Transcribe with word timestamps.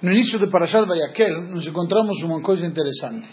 No 0.00 0.12
início 0.12 0.38
de 0.38 0.46
Parashat 0.48 0.86
Vayakel, 0.86 1.42
nos 1.50 1.66
encontramos 1.66 2.22
uma 2.22 2.40
coisa 2.40 2.64
interessante. 2.64 3.28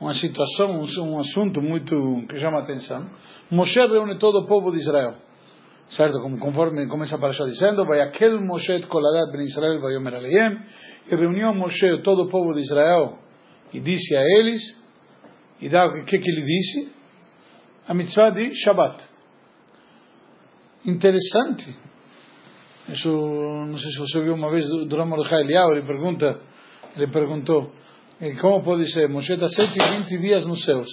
Uma 0.00 0.12
situação, 0.12 0.80
um, 0.80 1.18
assunto 1.20 1.62
muito 1.62 1.94
que 2.28 2.36
chama 2.40 2.58
a 2.58 2.62
atenção. 2.64 3.08
Moshe 3.48 3.78
reúne 3.78 4.18
todo 4.18 4.40
o 4.40 4.46
povo 4.46 4.72
de 4.72 4.78
Israel. 4.78 5.14
Certo? 5.90 6.20
Como, 6.20 6.36
conforme 6.40 6.88
começa 6.88 7.14
a 7.14 7.18
Parashat 7.18 7.48
dizendo, 7.48 7.86
Vayakel 7.86 8.40
Moshe 8.40 8.72
et 8.72 8.86
koladat 8.88 9.30
ben 9.30 9.42
Israel 9.42 9.80
vayomer 9.80 10.14
aleiem. 10.14 10.58
E 11.08 11.14
reuniu 11.14 11.54
Moshe 11.54 12.02
todo 12.02 12.24
o 12.24 12.28
povo 12.28 12.54
de 12.54 12.62
Israel 12.62 13.18
e 13.72 13.78
disse 13.78 14.16
a 14.16 14.20
eles, 14.20 14.60
e 15.60 15.68
dá 15.68 15.86
o 15.86 16.04
que, 16.04 16.18
que 16.18 16.28
ele 16.28 16.44
disse? 16.44 16.92
A 17.86 17.94
mitzvah 17.94 18.30
de 18.30 18.52
Shabbat. 18.64 19.00
Interessante 20.86 21.91
isso, 22.88 23.08
não 23.08 23.78
sei 23.78 23.90
se 23.92 23.98
você 23.98 24.20
viu 24.20 24.34
uma 24.34 24.50
vez 24.50 24.66
do 24.68 24.96
Ramo 24.96 25.16
Eliyahu, 25.16 25.72
ele 25.72 25.82
pergunta, 25.82 26.40
ele 26.96 27.06
perguntou, 27.08 27.72
como 28.40 28.62
pode 28.62 28.90
ser? 28.92 29.08
Moshe 29.08 29.32
está 29.32 29.48
120 29.48 30.18
dias 30.18 30.46
nos 30.46 30.64
céus. 30.64 30.88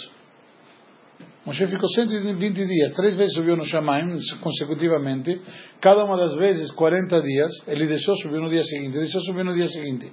Moshe 1.45 1.65
ficou 1.65 1.89
120 1.89 2.53
dias, 2.53 2.93
três 2.93 3.15
vezes 3.15 3.33
subiu 3.33 3.55
no 3.55 3.65
Shamaim 3.65 4.19
consecutivamente, 4.41 5.41
cada 5.81 6.03
uma 6.05 6.17
das 6.17 6.35
vezes 6.35 6.71
40 6.71 7.21
dias, 7.21 7.51
ele 7.67 7.87
deixou 7.87 8.15
subir 8.17 8.39
no 8.39 8.49
dia 8.49 8.63
seguinte, 8.63 8.93
deixou 8.93 9.21
subir 9.21 9.43
no 9.43 9.55
dia 9.55 9.67
seguinte. 9.67 10.11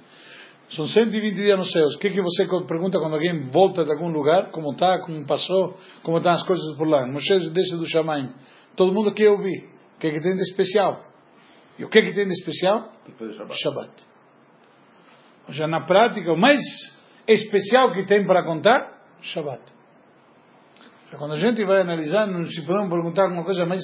São 0.69 0.85
120 0.85 1.35
dias 1.35 1.57
nos 1.57 1.71
céus. 1.71 1.95
O 1.95 1.99
que, 1.99 2.09
que 2.09 2.21
você 2.21 2.45
pergunta 2.67 2.99
quando 2.99 3.13
alguém 3.13 3.49
volta 3.51 3.85
de 3.85 3.91
algum 3.91 4.09
lugar? 4.09 4.51
Como 4.51 4.71
está? 4.71 4.99
Como 4.99 5.25
passou? 5.25 5.77
Como 6.03 6.17
estão 6.17 6.33
as 6.33 6.43
coisas 6.43 6.75
por 6.75 6.87
lá? 6.87 7.07
Moshe 7.07 7.49
desce 7.51 7.77
do 7.77 7.85
Shamaim. 7.85 8.31
Todo 8.75 8.93
mundo 8.93 9.13
quer 9.13 9.29
ouvir. 9.29 9.69
O 9.95 9.99
que, 9.99 10.11
que 10.11 10.19
tem 10.19 10.35
de 10.35 10.41
especial? 10.41 11.06
E 11.77 11.85
o 11.85 11.89
que, 11.89 12.01
que 12.01 12.13
tem 12.13 12.25
de 12.25 12.33
especial? 12.33 12.91
Shabbat. 13.51 13.91
Seja, 15.47 15.67
na 15.67 15.81
prática, 15.81 16.31
o 16.31 16.37
mais 16.37 16.59
especial 17.27 17.93
que 17.93 18.05
tem 18.05 18.25
para 18.25 18.43
contar, 18.43 19.01
Shabbat. 19.21 19.61
Quando 21.17 21.33
a 21.33 21.37
gente 21.37 21.63
vai 21.63 21.81
analisar, 21.81 22.27
não 22.27 22.45
se 22.45 22.65
podemos 22.65 22.89
perguntar 22.89 23.23
alguma 23.23 23.43
coisa, 23.43 23.65
mas 23.65 23.79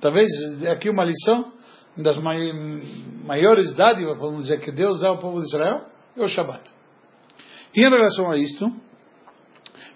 talvez 0.00 0.28
aqui 0.66 0.90
uma 0.90 1.04
lição 1.04 1.52
das 1.96 2.18
maiores 2.18 3.74
dádivas, 3.74 4.18
podemos 4.18 4.44
dizer, 4.44 4.60
que 4.60 4.70
Deus 4.70 5.00
dá 5.00 5.08
ao 5.08 5.18
povo 5.18 5.40
de 5.40 5.46
Israel, 5.46 5.86
é 6.16 6.22
o 6.22 6.28
Shabbat. 6.28 6.70
E 7.74 7.86
em 7.86 7.88
relação 7.88 8.30
a 8.30 8.36
isto, 8.36 8.66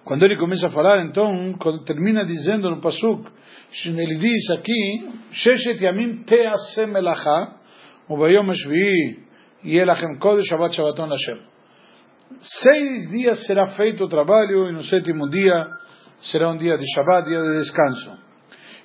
quando 0.05 0.25
ele 0.25 0.37
começa 0.37 0.67
a 0.67 0.71
falar, 0.71 1.05
então, 1.05 1.55
quando 1.59 1.83
termina 1.85 2.25
dizendo 2.27 2.71
no 2.71 2.81
Pasuk, 2.81 3.27
ele 3.87 4.19
diz 4.19 4.51
aqui, 4.51 5.09
Sheshet 5.33 5.83
Yamim 5.83 6.25
Teasem 6.25 6.89
Melacha, 6.89 7.57
Ubayom 8.09 8.51
Ashvi'i, 8.51 9.25
Yelachem 9.65 10.19
Kodesh 10.19 10.47
Shabbat 10.47 10.75
Shabbaton 10.75 11.09
Hashem. 11.09 11.41
Seis 12.39 13.11
dias 13.11 13.47
será 13.47 13.67
feito 13.69 14.05
o 14.05 14.09
trabalho, 14.09 14.69
e 14.69 14.73
no 14.73 14.83
sétimo 14.83 15.29
dia 15.31 15.67
será 16.21 16.51
um 16.51 16.57
dia 16.59 16.77
de 16.77 16.85
Shabbat, 16.95 17.27
dia 17.27 17.41
de 17.41 17.59
descanso. 17.59 18.13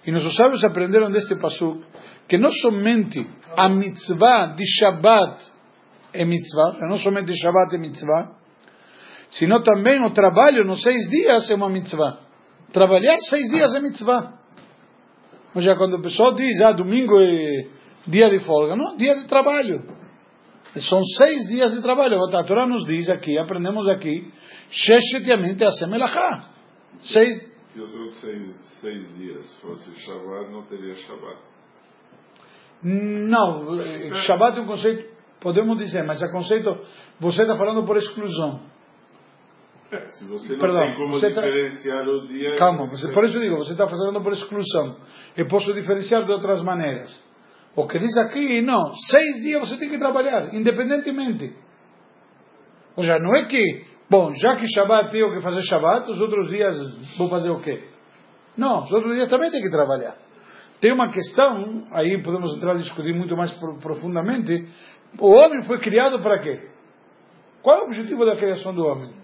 E 0.06 0.12
nossos 0.12 0.34
sábios 0.36 0.64
aprenderam 0.64 1.12
deste 1.12 1.36
pasuk 1.36 1.84
que 2.28 2.38
não 2.38 2.52
somente 2.52 3.28
a 3.58 3.67
mitzvah 3.67 4.53
de 4.56 4.64
Shabbat 4.66 5.52
é 6.14 6.23
mitzvah, 6.23 6.78
não 6.88 6.97
somente 6.97 7.34
Shabbat 7.34 7.75
é 7.75 7.78
mitzvah, 7.78 8.39
sino 9.30 9.61
também 9.63 10.03
o 10.03 10.11
trabalho 10.11 10.66
nos 10.66 10.81
seis 10.81 11.09
dias 11.09 11.49
é 11.49 11.55
uma 11.55 11.69
mitzvah. 11.69 12.19
Trabalhar 12.72 13.17
seis 13.30 13.49
dias 13.49 13.73
é 13.75 13.80
mitzvah. 13.80 14.39
Ou 15.55 15.61
seja, 15.61 15.75
quando 15.75 15.95
o 15.95 16.02
pessoal 16.02 16.33
diz, 16.35 16.61
ah, 16.61 16.72
domingo 16.72 17.19
é 17.19 17.67
dia 18.07 18.30
de 18.30 18.39
folga, 18.41 18.75
não, 18.75 18.95
dia 18.97 19.16
de 19.16 19.25
trabalho. 19.25 19.83
São 20.77 21.02
seis 21.17 21.47
dias 21.47 21.72
de 21.73 21.81
trabalho. 21.81 22.23
A 22.23 22.44
Torá 22.44 22.67
nos 22.67 22.85
diz 22.85 23.09
aqui, 23.09 23.38
aprendemos 23.39 23.88
aqui, 23.89 24.31
Sheshetiamente 24.69 25.63
a 25.63 25.72
Semelachá. 25.72 26.50
Seis. 27.00 27.50
Se 27.63 27.81
os 27.81 27.94
outros 27.94 28.22
seis, 28.22 28.55
seis 28.81 29.18
dias 29.18 29.53
fosse 29.62 29.91
Shabbat, 30.00 30.51
não 30.51 30.63
teria 30.63 30.95
Shabbat. 30.95 31.38
Não, 32.84 33.75
Shabbat 34.25 34.57
é 34.57 34.62
um 34.62 34.66
conceito, 34.66 35.09
podemos 35.41 35.78
dizer, 35.78 36.03
mas 36.03 36.22
é 36.22 36.31
conceito, 36.31 36.79
você 37.19 37.41
está 37.41 37.56
falando 37.56 37.85
por 37.85 37.97
exclusão. 37.97 38.62
É, 39.91 39.97
se 40.11 40.27
você 40.27 40.53
não 40.53 40.59
Perdão, 40.59 40.81
tem 40.81 40.95
como 40.95 41.19
tá- 41.19 41.27
diferenciar 41.27 42.05
tá... 42.05 42.11
o 42.11 42.27
dia. 42.27 42.55
Calma, 42.57 42.88
você, 42.88 43.11
por 43.11 43.23
isso 43.25 43.38
eu 43.38 43.41
digo, 43.41 43.57
você 43.57 43.72
está 43.72 43.88
fazendo 43.88 44.22
por 44.22 44.33
exclusão. 44.33 44.97
Eu 45.35 45.47
posso 45.47 45.73
diferenciar 45.73 46.23
de 46.25 46.31
outras 46.31 46.63
maneiras. 46.63 47.09
O 47.75 47.88
que 47.88 47.97
diz 47.97 48.16
aqui, 48.17 48.61
não, 48.61 48.94
seis 49.09 49.41
dias 49.41 49.67
você 49.67 49.77
tem 49.77 49.89
que 49.89 49.97
trabalhar, 49.97 50.53
independentemente. 50.53 51.55
Ou 52.95 53.03
seja, 53.03 53.17
não 53.19 53.35
é 53.35 53.45
que, 53.45 53.63
bom, 54.09 54.31
já 54.33 54.57
que 54.57 54.67
Shabbat 54.67 55.11
tenho 55.11 55.33
que 55.33 55.41
fazer 55.41 55.61
Shabbat, 55.63 56.09
os 56.11 56.21
outros 56.21 56.50
dias 56.50 56.77
vou 57.17 57.29
fazer 57.29 57.50
o 57.50 57.59
quê? 57.61 57.83
Não, 58.57 58.83
os 58.83 58.91
outros 58.91 59.16
dias 59.16 59.29
também 59.29 59.50
tem 59.50 59.61
que 59.61 59.71
trabalhar. 59.71 60.16
Tem 60.81 60.91
uma 60.91 61.09
questão, 61.09 61.88
aí 61.91 62.21
podemos 62.21 62.56
entrar 62.57 62.73
a 62.73 62.77
discutir 62.77 63.13
muito 63.13 63.35
mais 63.35 63.51
profundamente. 63.81 64.67
O 65.17 65.29
homem 65.29 65.63
foi 65.63 65.79
criado 65.79 66.21
para 66.21 66.39
quê? 66.39 66.69
Qual 67.61 67.77
é 67.77 67.81
o 67.81 67.85
objetivo 67.85 68.25
da 68.25 68.35
criação 68.35 68.73
do 68.73 68.85
homem? 68.85 69.19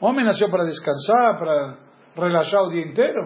Homem 0.00 0.24
nasceu 0.24 0.50
para 0.50 0.64
descansar, 0.64 1.38
para 1.38 2.26
relaxar 2.26 2.62
o 2.62 2.70
dia 2.70 2.82
inteiro? 2.82 3.20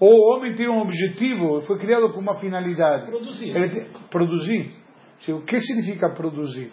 Ou 0.00 0.12
o 0.12 0.36
homem 0.36 0.54
tem 0.54 0.68
um 0.68 0.80
objetivo, 0.80 1.62
foi 1.62 1.78
criado 1.78 2.12
com 2.12 2.20
uma 2.20 2.36
finalidade? 2.36 3.06
Produzir. 3.06 3.56
Ele, 3.56 3.90
produzir. 4.10 4.76
O 5.28 5.42
que 5.42 5.60
significa 5.60 6.10
produzir? 6.10 6.72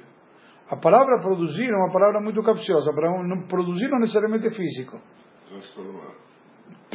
A 0.69 0.75
palavra 0.77 1.21
produzir 1.21 1.65
é 1.65 1.75
uma 1.75 1.91
palavra 1.91 2.21
muito 2.21 2.41
capciosa. 2.41 2.91
Produzir 3.47 3.89
não 3.89 3.99
necessariamente 3.99 4.47
é 4.47 4.51
físico. 4.51 4.99
Transformar. 5.47 6.15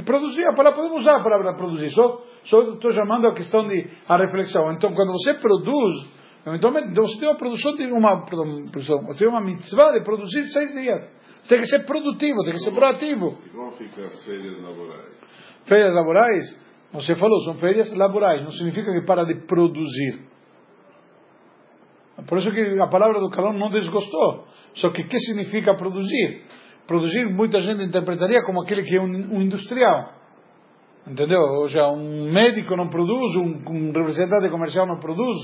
Produzir, 0.05 0.45
a 0.45 0.55
palavra, 0.55 0.77
podemos 0.79 1.03
usar 1.03 1.17
a 1.17 1.23
palavra 1.23 1.55
produzir, 1.57 1.91
só, 1.91 2.23
só 2.45 2.63
estou 2.73 2.91
chamando 2.91 3.27
a 3.29 3.35
questão 3.35 3.67
de 3.67 3.87
a 4.09 4.17
reflexão. 4.17 4.73
Então, 4.73 4.95
quando 4.95 5.11
você 5.13 5.35
produz, 5.35 6.09
eventualmente, 6.47 6.95
você 6.95 7.19
tem 7.19 7.29
uma 7.29 7.37
produção 7.37 7.75
de 7.75 7.85
uma, 7.87 8.25
produção, 8.25 9.01
você 9.07 9.21
tem 9.21 9.29
uma 9.29 9.41
mitzvah 9.41 9.93
de 9.93 10.05
produzir 10.05 10.45
seis 10.45 10.73
dias. 10.73 11.16
Tem 11.49 11.61
que 11.61 11.67
ser 11.67 11.85
produtivo, 11.87 12.43
tem 12.45 12.53
que 12.53 12.59
ser 12.59 12.73
proativo. 12.73 13.37
Como 13.53 13.73
ficam 13.73 14.05
as 14.05 14.25
férias 14.25 14.63
laborais? 14.63 15.07
Férias 15.65 15.95
laborais, 15.95 16.67
você 16.93 17.15
falou, 17.17 17.43
são 17.43 17.55
férias 17.55 17.93
laborais, 17.95 18.43
não 18.43 18.51
significa 18.51 18.93
que 18.93 19.07
para 19.07 19.25
de 19.25 19.47
produzir. 19.47 20.27
Por 22.29 22.39
isso 22.39 22.51
que 22.51 22.81
a 22.81 22.87
palavra 22.87 23.21
do 23.21 23.31
calão 23.31 23.53
não 23.53 23.71
desgostou. 23.71 24.47
Só 24.75 24.91
que 24.91 25.03
o 25.03 25.09
que 25.09 25.19
significa 25.19 25.75
produzir? 25.75 26.45
Produzir, 26.87 27.27
muita 27.27 27.61
gente 27.61 27.83
interpretaria 27.83 28.43
como 28.45 28.63
aquele 28.63 28.83
que 28.83 28.97
é 28.97 29.01
um, 29.01 29.37
um 29.37 29.43
industrial. 29.43 30.13
Entendeu? 31.07 31.41
Ou 31.41 31.69
seja, 31.69 31.89
um 31.89 32.33
médico 32.33 32.77
não 32.77 32.89
produz, 32.89 33.37
um, 33.37 33.63
um 33.69 33.93
representante 33.93 34.49
comercial 34.51 34.87
não 34.87 34.99
produz. 34.99 35.37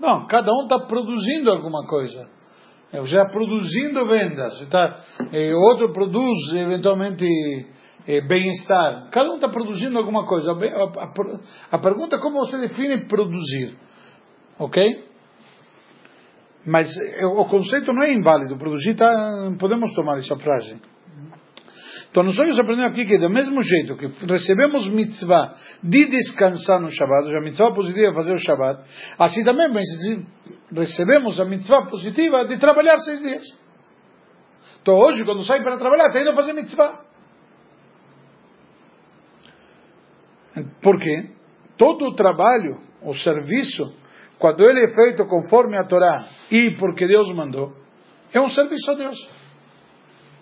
Não, 0.00 0.26
cada 0.26 0.50
um 0.52 0.62
está 0.62 0.78
produzindo 0.86 1.50
alguma 1.50 1.86
coisa. 1.86 2.30
Você 3.00 3.16
está 3.16 3.30
produzindo 3.30 4.06
vendas, 4.06 4.60
está, 4.60 5.02
eh, 5.32 5.54
outro 5.54 5.94
produz 5.94 6.52
eventualmente 6.52 7.26
eh, 8.06 8.20
bem-estar. 8.20 9.08
Cada 9.10 9.30
um 9.30 9.36
está 9.36 9.48
produzindo 9.48 9.96
alguma 9.96 10.26
coisa. 10.26 10.52
A, 10.52 10.54
a, 10.54 11.04
a, 11.04 11.76
a 11.76 11.78
pergunta 11.78 12.16
é 12.16 12.20
como 12.20 12.40
você 12.40 12.58
define 12.58 13.06
produzir. 13.06 13.78
Ok? 14.58 15.04
Mas 16.66 16.88
eh, 16.96 17.24
o 17.24 17.46
conceito 17.46 17.90
não 17.94 18.02
é 18.02 18.12
inválido. 18.12 18.58
Produzir, 18.58 18.94
tá, 18.94 19.10
podemos 19.58 19.94
tomar 19.94 20.18
essa 20.18 20.36
frase. 20.36 20.78
Então 22.12 22.22
nós 22.22 22.36
vamos 22.36 22.58
aprender 22.58 22.84
aqui 22.84 23.06
que 23.06 23.16
do 23.16 23.30
mesmo 23.30 23.62
jeito 23.62 23.96
que 23.96 24.06
recebemos 24.26 24.86
mitzvah 24.90 25.54
de 25.82 26.04
descansar 26.08 26.78
no 26.78 26.90
Shabbat, 26.90 27.34
a 27.34 27.40
mitzvah 27.40 27.72
positiva 27.72 28.10
é 28.10 28.14
fazer 28.14 28.32
o 28.32 28.38
Shabbat, 28.38 28.82
assim 29.18 29.42
também 29.42 29.70
recebemos 30.76 31.40
a 31.40 31.46
mitzvah 31.46 31.86
positiva 31.86 32.44
de 32.44 32.58
trabalhar 32.58 32.98
seis 32.98 33.18
dias. 33.18 33.42
Então 34.82 34.94
hoje, 34.94 35.24
quando 35.24 35.42
sai 35.42 35.62
para 35.62 35.78
trabalhar, 35.78 36.08
está 36.08 36.20
indo 36.20 36.34
fazer 36.34 36.52
mitzvah. 36.52 37.00
Por 40.82 40.98
quê? 40.98 41.30
Todo 41.78 42.08
o 42.08 42.14
trabalho, 42.14 42.78
o 43.00 43.14
serviço, 43.14 43.96
quando 44.38 44.62
ele 44.68 44.84
é 44.84 44.94
feito 44.94 45.24
conforme 45.24 45.78
a 45.78 45.84
Torá 45.84 46.26
e 46.50 46.72
porque 46.72 47.06
Deus 47.06 47.32
mandou, 47.32 47.72
é 48.34 48.38
um 48.38 48.50
serviço 48.50 48.90
a 48.90 48.94
Deus. 48.96 49.41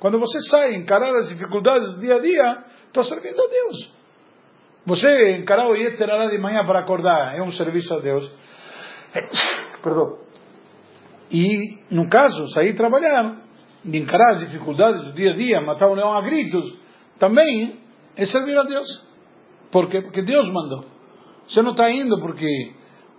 Quando 0.01 0.19
você 0.19 0.41
sai 0.49 0.75
encarar 0.75 1.15
as 1.17 1.29
dificuldades 1.29 1.95
do 1.95 2.01
dia 2.01 2.17
a 2.17 2.19
dia, 2.19 2.65
está 2.89 3.05
servindo 3.05 3.41
a 3.41 3.47
Deus. 3.47 3.95
Você 4.87 5.37
encarar 5.37 5.69
o 5.69 5.77
Yetzerará 5.77 6.27
de 6.27 6.39
manhã 6.39 6.65
para 6.65 6.81
acordar 6.81 7.37
é 7.37 7.43
um 7.43 7.51
serviço 7.51 7.93
a 7.95 8.01
Deus. 8.01 8.31
Perdão. 9.83 10.19
E, 11.31 11.79
no 11.91 12.09
caso, 12.09 12.49
sair 12.49 12.75
trabalhar, 12.75 13.43
encarar 13.85 14.37
as 14.37 14.41
dificuldades 14.41 15.05
do 15.05 15.13
dia 15.13 15.33
a 15.33 15.37
dia, 15.37 15.61
matar 15.61 15.89
um 15.89 15.95
leão 15.95 16.13
a 16.13 16.23
gritos, 16.23 16.77
também 17.19 17.79
é 18.17 18.25
servir 18.25 18.57
a 18.57 18.65
Deus. 18.65 18.89
Porque, 19.71 20.01
porque 20.01 20.23
Deus 20.23 20.51
mandou. 20.51 20.85
Você 21.47 21.61
não 21.63 21.73
está 21.73 21.91
indo 21.91 22.19
porque 22.21 22.73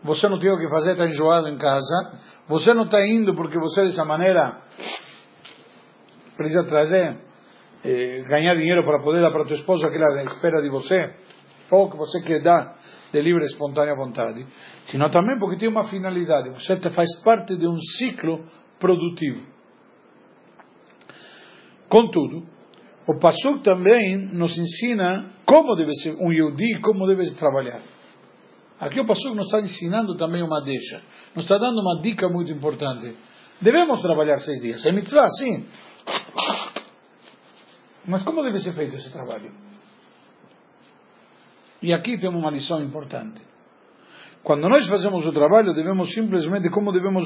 você 0.04 0.28
não 0.28 0.40
tem 0.40 0.52
o 0.52 0.58
que 0.58 0.68
fazer, 0.68 0.94
está 0.94 1.06
enjoado 1.06 1.48
em 1.48 1.58
casa, 1.58 2.20
você 2.48 2.74
não 2.74 2.86
está 2.86 3.06
indo 3.06 3.36
porque 3.36 3.58
você 3.60 3.84
dessa 3.84 4.04
maneira 4.04 4.62
precisa 6.42 6.64
trazer, 6.64 7.18
eh, 7.84 8.24
ganhar 8.28 8.56
dinheiro 8.56 8.84
para 8.84 9.00
poder 9.02 9.22
dar 9.22 9.32
para 9.32 9.46
tua 9.46 9.56
esposa 9.56 9.90
que 9.90 9.96
ela 9.96 10.24
espera 10.24 10.62
de 10.62 10.70
você, 10.70 11.14
ou 11.70 11.90
que 11.90 11.98
você 11.98 12.22
quer 12.22 12.42
dar 12.42 12.78
de 13.14 13.22
livre 13.22 13.44
e 13.44 13.46
espontânea 13.46 13.96
vontade, 13.96 14.46
sino 14.88 15.10
também 15.10 15.38
porque 15.38 15.58
tem 15.58 15.70
uma 15.70 15.88
finalidade, 15.88 16.50
você 16.50 16.78
faz 16.90 17.08
parte 17.24 17.58
de 17.58 17.68
um 17.68 17.80
ciclo 17.98 18.46
produtivo. 18.80 19.42
Contudo, 21.90 22.46
o 23.06 23.20
Pasuk 23.20 23.64
também 23.64 24.18
nos 24.34 24.58
ensina 24.58 25.34
como 25.46 25.76
deve 25.76 25.94
ser 25.96 26.16
um 26.16 26.32
Yehudi, 26.32 26.80
como 26.82 27.06
deve 27.06 27.30
trabalhar. 27.32 27.82
Aqui 28.80 29.00
o 29.00 29.06
Pasuk 29.06 29.36
nos 29.36 29.48
está 29.48 29.60
ensinando 29.60 30.16
também 30.16 30.42
uma 30.42 30.62
deixa, 30.62 31.02
nos 31.36 31.44
está 31.44 31.58
dando 31.58 31.82
uma 31.82 32.02
dica 32.02 32.30
muito 32.30 32.52
importante. 32.52 33.16
Devemos 33.62 34.02
trabalhar 34.02 34.38
seis 34.38 34.60
dias. 34.62 34.84
É 34.86 34.92
mitzvah, 34.92 35.28
sim. 35.38 35.68
Mas 38.06 38.24
como 38.24 38.44
deve 38.44 38.60
ser 38.60 38.74
feito 38.74 38.96
esse 38.96 39.12
trabalho? 39.12 39.52
E 41.82 41.94
aqui 41.94 42.18
temos 42.18 42.40
uma 42.40 42.52
lição 42.52 42.82
importante. 42.84 43.42
Quando 44.44 44.68
nós 44.68 44.88
fazemos 44.88 45.26
o 45.26 45.32
trabalho, 45.32 45.74
devemos 45.74 46.12
simplesmente, 46.14 46.70
como 46.70 46.92
devemos, 46.92 47.26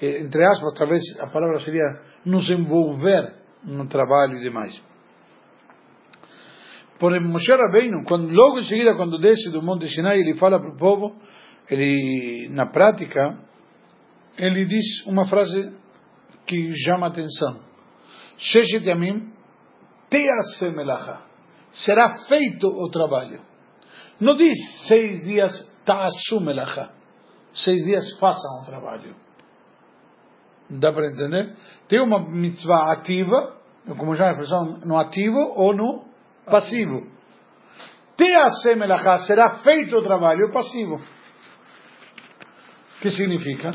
eh, 0.00 0.20
entre 0.20 0.44
aspas, 0.44 0.78
talvez 0.78 1.02
a 1.20 1.26
palavra 1.26 1.58
seria 1.60 2.00
nos 2.24 2.48
envolver 2.50 3.34
no 3.64 3.86
trabalho 3.88 4.38
e 4.38 4.42
demais. 4.42 4.80
Por 6.98 7.18
Moshe 7.20 7.52
Rabbeinu, 7.52 8.04
quando, 8.04 8.32
logo 8.32 8.60
em 8.60 8.64
seguida, 8.64 8.94
quando 8.94 9.18
desce 9.18 9.50
do 9.50 9.60
Monte 9.60 9.88
Sinai, 9.88 10.20
ele 10.20 10.36
fala 10.36 10.60
para 10.60 10.70
o 10.70 10.76
povo, 10.76 11.16
ele, 11.68 12.48
na 12.50 12.66
prática, 12.66 13.38
ele 14.38 14.64
diz 14.66 15.04
uma 15.06 15.26
frase 15.26 15.74
que 16.46 16.72
chama 16.84 17.06
a 17.06 17.10
atenção. 17.10 17.60
Sheshet 18.38 18.86
Yamim 18.86 19.31
Tease 20.12 20.70
Melacha. 20.76 21.22
Será 21.70 22.10
feito 22.28 22.68
o 22.68 22.90
trabalho. 22.90 23.40
Não 24.20 24.36
diz 24.36 24.58
seis 24.86 25.24
dias 25.24 25.50
Ta'asu 25.86 26.38
Melacha. 26.38 26.90
Seis 27.54 27.82
dias 27.82 28.18
façam 28.18 28.62
o 28.62 28.66
trabalho. 28.66 29.16
Dá 30.68 30.92
para 30.92 31.10
entender? 31.10 31.56
Tem 31.88 31.98
uma 32.00 32.28
mitzvah 32.28 32.92
ativa, 32.92 33.56
como 33.98 34.14
já 34.14 34.28
a 34.28 34.30
expressão, 34.32 34.80
no 34.84 34.98
ativo 34.98 35.38
ou 35.56 35.74
no 35.74 36.04
passivo. 36.44 37.06
Tease 38.14 38.74
Melacha. 38.74 39.24
Será 39.26 39.60
feito 39.60 39.96
o 39.96 40.02
trabalho 40.02 40.52
passivo. 40.52 40.96
O 42.96 43.00
que 43.00 43.10
significa? 43.10 43.70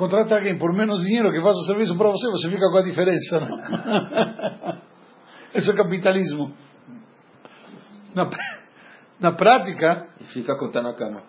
Contrata 0.00 0.34
alguém 0.34 0.56
por 0.56 0.72
menos 0.72 1.04
dinheiro 1.04 1.30
que 1.30 1.42
faça 1.42 1.58
o 1.58 1.66
serviço 1.66 1.96
para 1.96 2.08
você, 2.08 2.30
você 2.30 2.48
fica 2.48 2.70
com 2.70 2.78
a 2.78 2.82
diferença. 2.82 3.40
Não? 3.40 4.80
Isso 5.54 5.70
é 5.70 5.76
capitalismo. 5.76 6.54
Na, 8.14 8.30
na 9.20 9.32
prática. 9.32 10.08
E 10.20 10.24
fica 10.24 10.56
contando 10.56 10.88
a 10.88 10.94
cama. 10.94 11.22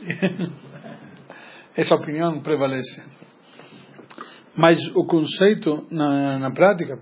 Essa 1.76 1.94
opinião 1.94 2.40
prevalece. 2.40 3.02
Mas 4.56 4.78
o 4.94 5.04
conceito 5.04 5.86
na, 5.90 6.38
na 6.38 6.50
prática. 6.50 6.98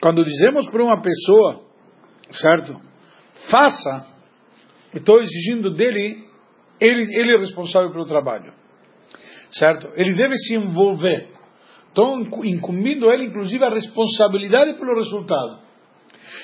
Quando 0.00 0.24
dizemos 0.24 0.68
para 0.70 0.84
uma 0.84 1.02
pessoa, 1.02 1.64
certo? 2.30 2.80
Faça, 3.50 4.06
estou 4.94 5.20
exigindo 5.20 5.72
dele 5.72 6.23
ele, 6.86 7.02
ele 7.18 7.34
é 7.34 7.38
responsável 7.38 7.90
pelo 7.90 8.06
trabalho. 8.06 8.52
Certo? 9.52 9.88
Ele 9.94 10.14
deve 10.14 10.36
se 10.36 10.54
envolver. 10.54 11.28
Estou 11.88 12.18
incumbindo 12.44 13.10
ele, 13.10 13.26
inclusive, 13.26 13.64
a 13.64 13.70
responsabilidade 13.70 14.74
pelo 14.74 14.96
resultado. 14.96 15.60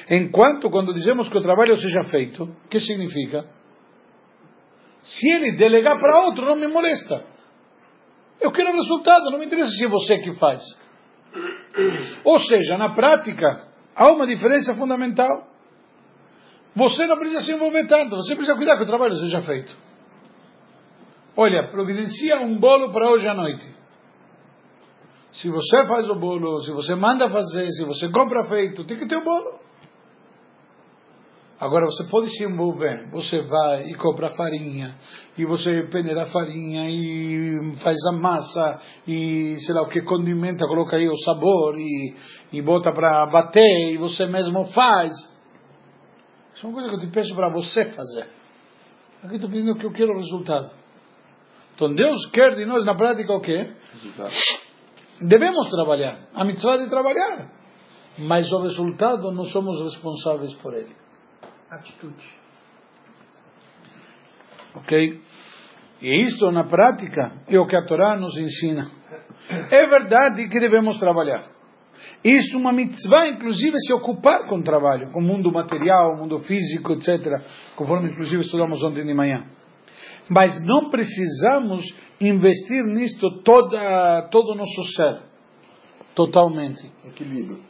Enquanto, 0.08 0.70
quando 0.70 0.94
dizemos 0.94 1.28
que 1.28 1.36
o 1.36 1.42
trabalho 1.42 1.76
seja 1.76 2.04
feito, 2.04 2.44
o 2.44 2.68
que 2.68 2.78
significa? 2.78 3.44
Se 5.02 5.28
ele 5.28 5.56
delegar 5.56 5.98
para 5.98 6.26
outro, 6.26 6.46
não 6.46 6.56
me 6.56 6.68
molesta. 6.68 7.24
Eu 8.40 8.52
quero 8.52 8.72
resultado, 8.72 9.30
não 9.30 9.38
me 9.38 9.46
interessa 9.46 9.70
se 9.70 9.84
é 9.84 9.88
você 9.88 10.18
que 10.18 10.34
faz. 10.34 10.62
Ou 12.24 12.38
seja, 12.38 12.78
na 12.78 12.90
prática, 12.90 13.68
há 13.94 14.10
uma 14.10 14.26
diferença 14.26 14.74
fundamental. 14.74 15.48
Você 16.74 17.06
não 17.06 17.18
precisa 17.18 17.42
se 17.42 17.52
envolver 17.52 17.86
tanto, 17.86 18.16
você 18.16 18.34
precisa 18.34 18.56
cuidar 18.56 18.76
que 18.76 18.84
o 18.84 18.86
trabalho 18.86 19.16
seja 19.16 19.42
feito. 19.42 19.89
Olha, 21.36 21.68
providencia 21.70 22.40
um 22.40 22.58
bolo 22.58 22.92
para 22.92 23.10
hoje 23.10 23.28
à 23.28 23.34
noite. 23.34 23.80
Se 25.32 25.48
você 25.48 25.86
faz 25.86 26.08
o 26.08 26.16
bolo, 26.16 26.60
se 26.62 26.72
você 26.72 26.94
manda 26.94 27.30
fazer, 27.30 27.68
se 27.70 27.84
você 27.84 28.08
compra 28.10 28.46
feito, 28.46 28.84
tem 28.84 28.98
que 28.98 29.06
ter 29.06 29.16
o 29.16 29.24
bolo. 29.24 29.60
Agora 31.60 31.84
você 31.84 32.04
pode 32.10 32.30
se 32.30 32.42
envolver. 32.42 33.10
Você 33.10 33.42
vai 33.42 33.90
e 33.90 33.94
compra 33.94 34.30
farinha, 34.30 34.96
e 35.36 35.44
você 35.44 35.82
peneira 35.92 36.22
a 36.22 36.26
farinha, 36.26 36.88
e 36.88 37.76
faz 37.82 37.98
a 38.08 38.12
massa, 38.12 38.80
e 39.06 39.56
sei 39.60 39.74
lá 39.74 39.82
o 39.82 39.88
que, 39.88 40.00
condimenta, 40.00 40.66
coloca 40.66 40.96
aí 40.96 41.06
o 41.06 41.16
sabor, 41.16 41.78
e, 41.78 42.16
e 42.52 42.62
bota 42.62 42.90
para 42.92 43.26
bater, 43.26 43.92
e 43.92 43.98
você 43.98 44.26
mesmo 44.26 44.64
faz. 44.72 45.12
Isso 46.54 46.66
é 46.66 46.68
uma 46.70 46.80
coisa 46.80 46.88
que 46.88 46.94
eu 46.96 47.08
te 47.08 47.14
peço 47.14 47.34
para 47.34 47.50
você 47.50 47.90
fazer. 47.90 48.26
Aqui 49.22 49.34
estou 49.34 49.50
pedindo 49.50 49.76
que 49.76 49.84
eu 49.84 49.92
quero 49.92 50.12
o 50.14 50.18
resultado. 50.18 50.79
Então 51.80 51.94
Deus 51.94 52.26
quer 52.26 52.56
de 52.56 52.66
nós 52.66 52.84
na 52.84 52.94
prática 52.94 53.32
o 53.32 53.40
quê? 53.40 53.72
Devemos 55.18 55.70
trabalhar. 55.70 56.28
A 56.34 56.44
mitzvah 56.44 56.76
de 56.76 56.90
trabalhar. 56.90 57.50
Mas 58.18 58.52
o 58.52 58.60
resultado 58.60 59.32
não 59.32 59.44
somos 59.44 59.80
responsáveis 59.82 60.52
por 60.56 60.74
ele. 60.74 60.94
Atitude. 61.70 62.22
Ok? 64.74 65.22
E 66.02 66.24
isto 66.26 66.50
na 66.50 66.64
prática 66.64 67.44
é 67.48 67.58
o 67.58 67.66
que 67.66 67.76
a 67.76 67.86
Torá 67.86 68.14
nos 68.14 68.36
ensina. 68.36 68.90
É 69.48 69.86
verdade 69.88 70.50
que 70.50 70.60
devemos 70.60 70.98
trabalhar. 70.98 71.46
Isso 72.22 72.56
é 72.56 72.58
uma 72.58 72.72
mitzvah, 72.72 73.26
inclusive, 73.28 73.78
se 73.86 73.94
ocupar 73.94 74.46
com 74.46 74.58
o 74.58 74.62
trabalho, 74.62 75.10
com 75.12 75.20
o 75.20 75.22
mundo 75.22 75.50
material, 75.50 76.12
o 76.12 76.18
mundo 76.18 76.40
físico, 76.40 76.92
etc. 76.92 77.42
Conforme, 77.74 78.10
inclusive, 78.10 78.42
estudamos 78.42 78.82
ontem 78.82 79.02
de 79.02 79.14
manhã 79.14 79.46
mas 80.28 80.64
não 80.64 80.90
precisamos 80.90 81.84
investir 82.20 82.84
nisto 82.84 83.42
toda, 83.42 84.28
todo 84.30 84.52
o 84.52 84.54
nosso 84.54 84.82
ser, 84.94 85.20
totalmente. 86.14 86.90
Equilíbrio. 87.04 87.60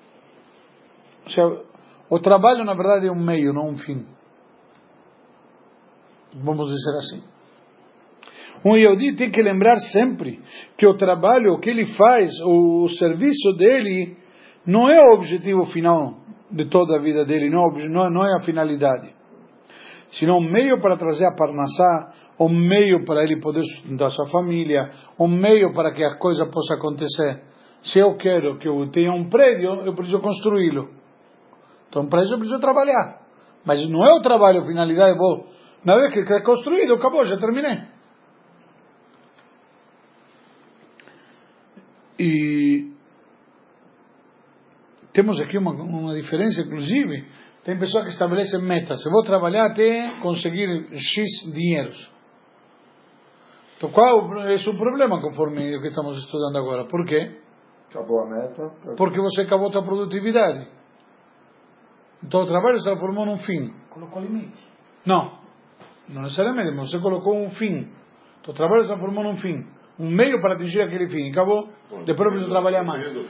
O, 1.26 1.30
seja, 1.30 1.62
o 2.08 2.18
trabalho, 2.18 2.64
na 2.64 2.74
verdade, 2.74 3.06
é 3.06 3.12
um 3.12 3.22
meio, 3.22 3.52
não 3.52 3.68
um 3.68 3.76
fim. 3.76 4.06
Vamos 6.34 6.68
dizer 6.70 6.96
assim. 6.98 7.22
Um 8.64 8.76
Yehudi 8.76 9.16
tem 9.16 9.30
que 9.30 9.40
lembrar 9.40 9.76
sempre 9.92 10.40
que 10.76 10.86
o 10.86 10.94
trabalho, 10.94 11.54
o 11.54 11.58
que 11.58 11.70
ele 11.70 11.86
faz, 11.94 12.30
o 12.44 12.88
serviço 12.98 13.52
dele, 13.56 14.16
não 14.66 14.90
é 14.90 15.00
o 15.00 15.14
objetivo 15.14 15.64
final 15.66 16.18
de 16.50 16.66
toda 16.66 16.96
a 16.96 17.00
vida 17.00 17.24
dele, 17.24 17.48
não, 17.48 17.70
não 18.10 18.26
é 18.26 18.36
a 18.36 18.40
finalidade, 18.40 19.14
sino 20.10 20.36
um 20.36 20.50
meio 20.50 20.80
para 20.80 20.96
trazer 20.96 21.24
a 21.26 21.34
parnassá, 21.34 22.12
um 22.40 22.48
meio 22.48 23.04
para 23.04 23.22
ele 23.22 23.38
poder 23.38 23.62
sustentar 23.64 24.10
sua 24.10 24.26
família, 24.30 24.90
um 25.18 25.28
meio 25.28 25.74
para 25.74 25.92
que 25.92 26.02
a 26.02 26.16
coisa 26.16 26.46
possa 26.46 26.74
acontecer. 26.74 27.42
Se 27.82 27.98
eu 27.98 28.16
quero 28.16 28.58
que 28.58 28.66
eu 28.66 28.90
tenha 28.90 29.12
um 29.12 29.28
prédio, 29.28 29.82
eu 29.84 29.94
preciso 29.94 30.20
construí-lo. 30.20 30.88
Então, 31.88 32.08
para 32.08 32.22
isso 32.22 32.32
eu 32.32 32.38
preciso 32.38 32.60
trabalhar. 32.60 33.20
Mas 33.64 33.86
não 33.88 34.04
é 34.06 34.14
o 34.14 34.22
trabalho, 34.22 34.62
a 34.62 34.66
finalidade, 34.66 35.18
vou. 35.18 35.46
Na 35.84 35.96
vez 35.96 36.12
que 36.12 36.32
é 36.32 36.40
construído, 36.40 36.94
acabou, 36.94 37.24
já 37.26 37.36
terminei. 37.36 37.82
E 42.18 42.90
temos 45.12 45.40
aqui 45.40 45.58
uma, 45.58 45.72
uma 45.72 46.14
diferença, 46.14 46.60
inclusive, 46.62 47.26
tem 47.64 47.78
pessoas 47.78 48.04
que 48.04 48.10
estabelecem 48.10 48.62
metas. 48.62 49.04
Eu 49.04 49.12
vou 49.12 49.22
trabalhar 49.24 49.66
até 49.66 50.20
conseguir 50.20 50.86
X 50.92 51.52
dinheiros. 51.52 52.19
Então 53.80 53.90
qual 53.92 54.06
é 54.06 54.12
o 54.12 54.28
problema 54.76 55.22
conforme 55.22 55.74
o 55.74 55.80
que 55.80 55.88
estamos 55.88 56.14
estudando 56.18 56.58
agora? 56.58 56.84
Por 56.86 57.02
quê? 57.06 57.40
Acabou 57.88 58.20
a 58.20 58.26
meta. 58.28 58.70
Porque 58.94 59.18
você 59.18 59.40
acabou 59.40 59.68
a 59.68 59.72
sua 59.72 59.82
produtividade. 59.82 60.68
Então 62.22 62.42
o 62.42 62.46
trabalho 62.46 62.76
se 62.78 62.84
transformou 62.84 63.24
num 63.24 63.38
fim. 63.38 63.72
Colocou 63.88 64.20
limite. 64.20 64.62
Não. 65.06 65.32
Não 66.10 66.20
necessariamente, 66.24 66.76
mas 66.76 66.90
você 66.90 66.98
colocou 66.98 67.34
um 67.34 67.48
fim. 67.52 67.88
Então 68.42 68.52
o 68.52 68.54
trabalho 68.54 68.82
se 68.82 68.88
transformou 68.88 69.24
num 69.24 69.38
fim. 69.38 69.66
Um 69.98 70.10
meio 70.10 70.38
para 70.42 70.56
atingir 70.56 70.82
aquele 70.82 71.06
fim. 71.08 71.30
Acabou. 71.30 71.70
Depois 72.04 72.20
eu 72.20 72.30
preciso 72.32 72.50
trabalhar 72.50 72.84
mais. 72.84 73.16
O 73.16 73.24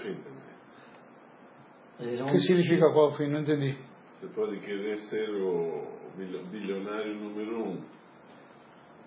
que 2.26 2.38
significa 2.38 2.90
qual 2.92 3.12
fim? 3.12 3.28
Não 3.28 3.42
entendi. 3.42 3.78
Você 4.18 4.26
pode 4.34 4.58
querer 4.58 4.96
ser 4.96 5.30
o 5.30 5.86
bilio- 6.16 6.44
bilionário 6.46 7.14
número 7.14 7.56
um. 7.68 7.99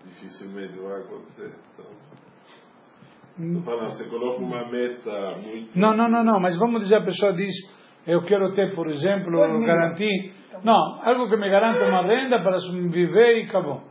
Dificilmente 0.05 0.77
vai 0.79 1.01
acontecer. 1.01 1.53
Então, 1.73 1.85
tô 3.59 3.65
falando, 3.65 3.89
você 3.89 4.09
coloca 4.09 4.41
uma 4.41 4.69
meta 4.69 5.37
muito. 5.43 5.77
Não, 5.77 5.93
não, 5.93 6.07
não, 6.09 6.23
não, 6.23 6.39
mas 6.39 6.57
vamos 6.57 6.81
dizer, 6.81 6.97
a 6.97 7.03
pessoa 7.03 7.33
diz, 7.33 7.53
eu 8.05 8.23
quero 8.25 8.51
ter, 8.53 8.75
por 8.75 8.87
exemplo, 8.89 9.31
garantir, 9.65 10.33
não, 10.63 11.01
algo 11.03 11.29
que 11.29 11.37
me 11.37 11.49
garanta 11.49 11.85
uma 11.85 12.03
renda 12.05 12.41
para 12.43 12.57
viver 12.89 13.43
e 13.43 13.49
acabou. 13.49 13.81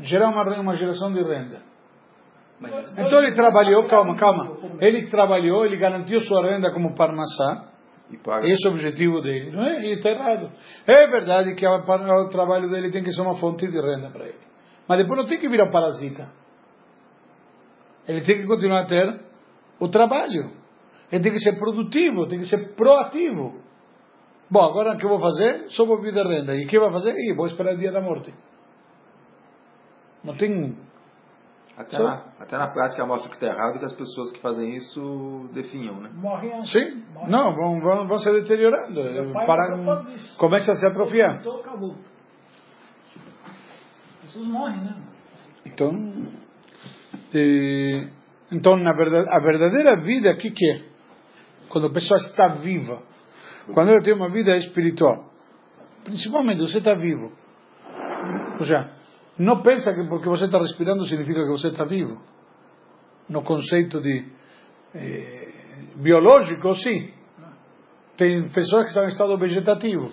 Gerar 0.00 0.28
uma, 0.28 0.60
uma 0.60 0.74
geração 0.74 1.12
de 1.12 1.22
renda. 1.22 1.62
Então 2.98 3.22
ele 3.22 3.34
trabalhou, 3.34 3.84
calma, 3.86 4.14
calma, 4.16 4.58
ele 4.80 5.08
trabalhou, 5.10 5.64
ele 5.66 5.76
garantiu 5.76 6.20
sua 6.20 6.50
renda 6.50 6.72
como 6.72 6.94
parnassá, 6.94 7.68
E 8.10 8.16
paga. 8.18 8.46
esse 8.46 8.66
é 8.66 8.70
o 8.70 8.72
objetivo 8.72 9.20
dele, 9.20 9.50
não 9.52 9.62
é? 9.62 9.80
E 9.84 9.94
está 9.94 10.10
errado. 10.10 10.50
É 10.86 11.06
verdade 11.06 11.54
que 11.54 11.66
o 11.66 12.28
trabalho 12.28 12.68
dele 12.70 12.90
tem 12.90 13.02
que 13.02 13.12
ser 13.12 13.22
uma 13.22 13.36
fonte 13.36 13.66
de 13.66 13.78
renda 13.80 14.10
para 14.10 14.24
ele. 14.26 14.38
Mas 14.88 14.98
depois 14.98 15.18
não 15.18 15.26
tem 15.28 15.38
que 15.38 15.48
virar 15.48 15.70
parasita. 15.70 16.28
Ele 18.06 18.20
tem 18.20 18.40
que 18.40 18.46
continuar 18.46 18.80
a 18.80 18.86
ter 18.86 19.20
o 19.80 19.88
trabalho. 19.88 20.52
Ele 21.10 21.22
tem 21.22 21.32
que 21.32 21.40
ser 21.40 21.58
produtivo, 21.58 22.26
tem 22.26 22.38
que 22.38 22.46
ser 22.46 22.74
proativo. 22.74 23.60
Bom, 24.50 24.62
agora 24.64 24.94
o 24.94 24.96
que 24.96 25.04
eu 25.04 25.08
vou 25.10 25.20
fazer? 25.20 25.64
Só 25.68 25.84
vou 25.84 26.00
viver 26.00 26.24
renda. 26.24 26.54
E 26.54 26.64
o 26.64 26.68
que 26.68 26.78
vai 26.78 26.90
fazer? 26.92 27.12
Ih, 27.16 27.34
vou 27.34 27.46
esperar 27.46 27.74
o 27.74 27.78
dia 27.78 27.90
da 27.90 28.00
morte. 28.00 28.32
Não 30.22 30.36
tem. 30.36 30.76
Até, 31.76 31.96
Só- 31.96 32.04
na, 32.04 32.24
até 32.40 32.56
na 32.56 32.68
prática 32.68 33.04
mostra 33.04 33.28
que 33.28 33.36
está 33.36 33.48
errado 33.48 33.78
que 33.78 33.84
as 33.84 33.92
pessoas 33.92 34.30
que 34.32 34.40
fazem 34.40 34.74
isso 34.76 35.48
definham, 35.52 36.00
né? 36.00 36.10
Morrem 36.14 36.52
antes. 36.54 36.72
Sim? 36.72 37.04
Não, 37.28 37.54
vão, 37.54 37.80
vão, 37.80 38.06
vão 38.08 38.18
se 38.18 38.32
deteriorando. 38.32 39.00
Começa 40.38 40.72
a 40.72 40.76
se 40.76 40.86
atrofiar. 40.86 41.40
Então 41.40 41.56
acabou. 41.58 41.96
As 44.26 44.32
pessoas 44.32 44.48
morrem, 44.48 44.80
né? 44.80 44.96
Então, 45.66 46.32
eh, 47.32 48.08
então 48.50 48.76
na 48.76 48.92
verdade, 48.92 49.28
a 49.28 49.38
verdadeira 49.38 50.00
vida, 50.00 50.32
o 50.32 50.36
que, 50.36 50.48
é? 50.48 50.84
Quando 51.68 51.86
a 51.86 51.92
pessoa 51.92 52.18
está 52.18 52.48
viva. 52.48 53.02
Quando 53.72 53.90
ela 53.90 54.02
tem 54.02 54.14
uma 54.14 54.28
vida 54.30 54.56
espiritual. 54.56 55.30
Principalmente, 56.02 56.60
você 56.60 56.78
está 56.78 56.94
vivo. 56.94 57.32
Ou 58.54 58.66
seja, 58.66 58.92
não 59.38 59.62
pensa 59.62 59.92
que 59.92 60.08
porque 60.08 60.28
você 60.28 60.46
está 60.46 60.58
respirando 60.58 61.06
significa 61.06 61.44
que 61.44 61.50
você 61.50 61.68
está 61.68 61.84
vivo. 61.84 62.20
No 63.28 63.42
conceito 63.42 64.00
de 64.00 64.24
eh, 64.94 65.52
biológico, 65.96 66.74
sim. 66.74 67.12
Tem 68.16 68.48
pessoas 68.48 68.82
que 68.82 68.88
estão 68.88 69.04
em 69.04 69.08
estado 69.08 69.38
vegetativo. 69.38 70.10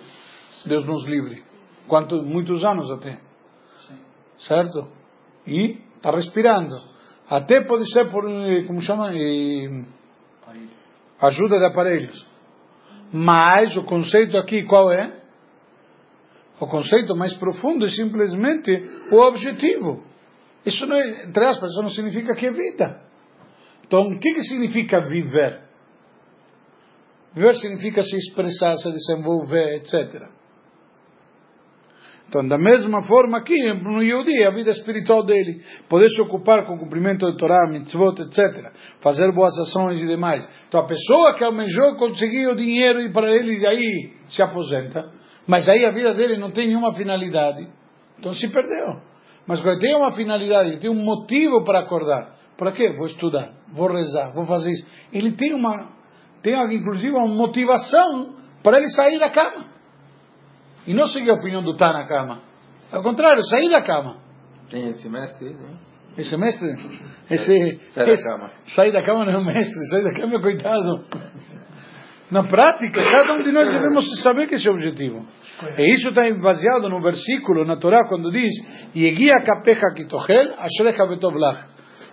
Deus 0.66 0.84
nos 0.84 1.04
livre. 1.04 1.42
Quanto, 1.88 2.22
muitos 2.22 2.62
anos 2.64 2.90
até 2.92 3.33
certo? 4.46 4.88
E 5.46 5.78
está 5.96 6.10
respirando. 6.10 6.76
Até 7.28 7.62
pode 7.62 7.90
ser 7.90 8.10
por, 8.10 8.28
eh, 8.28 8.64
como 8.66 8.80
chama, 8.80 9.12
Eh, 9.12 9.84
ajuda 11.20 11.58
de 11.58 11.64
aparelhos. 11.64 12.26
Mas 13.12 13.76
o 13.76 13.84
conceito 13.84 14.36
aqui 14.36 14.64
qual 14.64 14.92
é? 14.92 15.22
O 16.60 16.66
conceito 16.66 17.16
mais 17.16 17.34
profundo 17.34 17.84
é 17.84 17.88
simplesmente 17.88 18.70
o 19.10 19.16
objetivo. 19.20 20.04
Isso 20.64 20.86
não 20.86 20.96
é, 20.96 21.24
entre 21.24 21.44
aspas, 21.44 21.70
isso 21.70 21.82
não 21.82 21.90
significa 21.90 22.34
que 22.34 22.46
é 22.46 22.52
vida. 22.52 23.02
Então, 23.86 24.00
o 24.02 24.18
que, 24.18 24.34
que 24.34 24.42
significa 24.42 25.00
viver? 25.06 25.60
Viver 27.34 27.54
significa 27.54 28.02
se 28.02 28.16
expressar, 28.16 28.74
se 28.74 28.90
desenvolver, 28.90 29.76
etc. 29.76 30.28
Então, 32.34 32.48
da 32.48 32.58
mesma 32.58 33.00
forma 33.02 33.38
aqui, 33.38 33.54
no 33.74 34.02
Yehudi, 34.02 34.44
a 34.44 34.50
vida 34.50 34.72
espiritual 34.72 35.24
dele, 35.24 35.62
poder 35.88 36.08
se 36.08 36.20
ocupar 36.20 36.66
com 36.66 36.74
o 36.74 36.78
cumprimento 36.80 37.30
de 37.30 37.36
Torá, 37.38 37.70
mitzvot, 37.70 38.20
etc., 38.22 38.72
fazer 39.00 39.30
boas 39.32 39.56
ações 39.56 40.02
e 40.02 40.06
demais. 40.08 40.44
Então, 40.66 40.80
a 40.80 40.84
pessoa 40.84 41.36
que 41.36 41.44
almejou 41.44 41.94
conseguir 41.94 42.48
o 42.48 42.56
dinheiro 42.56 43.00
e 43.02 43.12
para 43.12 43.30
ele 43.30 43.60
e 43.60 43.64
aí 43.64 44.12
se 44.30 44.42
aposenta, 44.42 45.12
mas 45.46 45.68
aí 45.68 45.84
a 45.84 45.92
vida 45.92 46.12
dele 46.12 46.36
não 46.36 46.50
tem 46.50 46.66
nenhuma 46.66 46.92
finalidade, 46.92 47.68
então 48.18 48.34
se 48.34 48.48
perdeu. 48.48 49.00
Mas 49.46 49.60
quando 49.60 49.78
tem 49.78 49.94
uma 49.94 50.10
finalidade, 50.10 50.80
tem 50.80 50.90
um 50.90 51.04
motivo 51.04 51.62
para 51.62 51.82
acordar, 51.82 52.34
para 52.58 52.72
quê? 52.72 52.96
Vou 52.96 53.06
estudar, 53.06 53.52
vou 53.72 53.86
rezar, 53.86 54.32
vou 54.34 54.44
fazer 54.44 54.72
isso. 54.72 54.84
Ele 55.12 55.30
tem 55.36 55.54
uma, 55.54 55.88
tem 56.42 56.54
inclusive 56.74 57.14
uma 57.14 57.28
motivação 57.28 58.34
para 58.60 58.78
ele 58.78 58.88
sair 58.88 59.20
da 59.20 59.30
cama. 59.30 59.73
E 60.86 60.94
não 60.94 61.06
seguir 61.08 61.30
a 61.30 61.34
opinião 61.34 61.62
do 61.62 61.72
estar 61.72 61.92
na 61.92 62.06
cama. 62.06 62.38
Ao 62.92 63.02
contrário, 63.02 63.42
sair 63.44 63.70
da 63.70 63.80
cama. 63.82 64.16
Tem 64.70 64.88
esse 64.90 65.08
mestre 65.08 65.48
aí, 65.48 65.54
né? 65.54 65.70
Esse 66.16 66.36
mestre, 66.36 66.68
esse, 67.30 67.80
Sai 67.92 68.06
da 68.06 68.12
esse- 68.12 68.28
cama. 68.28 68.50
Sair 68.66 68.92
da 68.92 69.02
cama 69.02 69.24
não 69.24 69.32
é 69.32 69.38
o 69.38 69.44
mestre, 69.44 69.86
sair 69.90 70.04
da 70.04 70.12
cama 70.12 70.36
é 70.36 70.40
coitado. 70.40 71.04
Na 72.30 72.42
prática, 72.44 73.02
cada 73.02 73.34
um 73.34 73.42
de 73.42 73.52
nós 73.52 73.66
devemos 73.66 74.22
saber 74.22 74.46
que 74.48 74.54
esse 74.54 74.66
é 74.66 74.70
o 74.70 74.74
objetivo. 74.74 75.24
E 75.78 75.94
isso 75.94 76.08
está 76.08 76.22
baseado 76.40 76.88
no 76.88 77.00
versículo 77.02 77.64
na 77.64 77.76
Torá 77.76 78.06
quando 78.08 78.30
diz: 78.30 78.50
Yegia 78.94 79.42
kapecha 79.44 79.92
kitochel, 79.94 80.54
ashrecha 80.58 81.06
betovlach. 81.06 81.64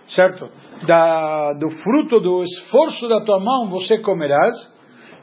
Certo? 0.08 0.48
Da, 0.86 1.52
do 1.54 1.70
fruto 1.70 2.20
do 2.20 2.42
esforço 2.42 3.08
da 3.08 3.20
tua 3.24 3.40
mão 3.40 3.70
você 3.70 3.98
comerás, 3.98 4.54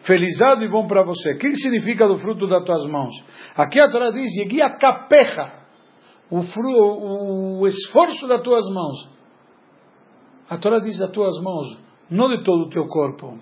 felizado 0.03 0.63
e 0.63 0.69
bom 0.69 0.87
para 0.87 1.03
você. 1.03 1.33
O 1.33 1.37
que 1.37 1.55
significa 1.55 2.07
do 2.07 2.17
fruto 2.19 2.47
das 2.47 2.63
tuas 2.63 2.85
mãos? 2.87 3.13
Aqui 3.55 3.79
a 3.79 3.89
Torá 3.91 4.11
diz: 4.11 4.31
Yegia 4.37 4.69
kapecha, 4.71 5.51
o, 6.29 6.41
fru, 6.43 6.69
o, 6.69 7.59
o 7.61 7.67
esforço 7.67 8.27
das 8.27 8.41
tuas 8.41 8.65
mãos. 8.71 9.09
A 10.49 10.57
Torá 10.57 10.79
diz 10.79 10.97
das 10.97 11.11
tuas 11.11 11.33
mãos, 11.43 11.77
não 12.09 12.27
de 12.29 12.43
todo 12.43 12.63
o 12.65 12.69
teu 12.69 12.87
corpo. 12.87 13.37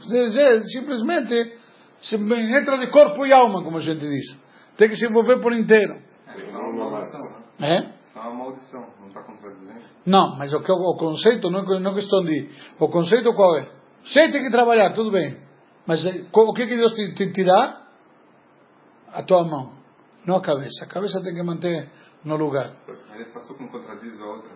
Simplesmente 0.63 1.53
se 1.99 2.15
entra 2.15 2.77
de 2.77 2.87
corpo 2.91 3.25
e 3.25 3.31
alma, 3.33 3.63
como 3.63 3.77
a 3.77 3.81
gente 3.81 4.01
diz. 4.01 4.39
Tem 4.77 4.89
que 4.89 4.95
se 4.95 5.05
envolver 5.07 5.39
por 5.41 5.53
inteiro. 5.53 5.95
É 6.27 6.57
uma 6.57 6.89
maldição. 6.91 7.21
É? 7.61 7.77
É 7.77 8.19
uma 8.19 8.33
maldição, 8.33 8.81
não 8.99 9.07
está 9.07 9.23
contradizendo? 9.23 9.79
Não, 10.05 10.37
mas 10.37 10.53
o, 10.53 10.59
que- 10.61 10.71
o 10.71 10.95
conceito 10.97 11.49
não 11.49 11.63
não 11.63 11.91
é 11.91 11.95
questão 11.95 12.23
de. 12.23 12.49
O 12.79 12.87
conceito 12.89 13.33
qual 13.33 13.57
é? 13.57 13.67
Você 14.03 14.29
tem 14.29 14.43
que 14.43 14.51
trabalhar, 14.51 14.93
tudo 14.93 15.11
bem. 15.11 15.37
Mas 15.87 16.05
eh, 16.05 16.25
o 16.33 16.53
que, 16.53 16.67
que 16.67 16.75
Deus 16.75 16.93
te, 16.93 17.13
te, 17.13 17.31
te 17.31 17.43
dá? 17.43 17.81
A 19.13 19.23
tua 19.23 19.43
mão, 19.43 19.71
não 20.25 20.35
a 20.35 20.41
cabeça. 20.41 20.83
A 20.83 20.87
cabeça 20.87 21.21
tem 21.23 21.33
que 21.33 21.41
manter 21.41 21.89
no 22.23 22.35
lugar. 22.35 22.73
Mas 22.87 23.19
esse 23.21 23.31
passou 23.33 23.57
não 23.59 23.67
contradiz 23.69 24.21
a 24.21 24.25
outra. 24.25 24.49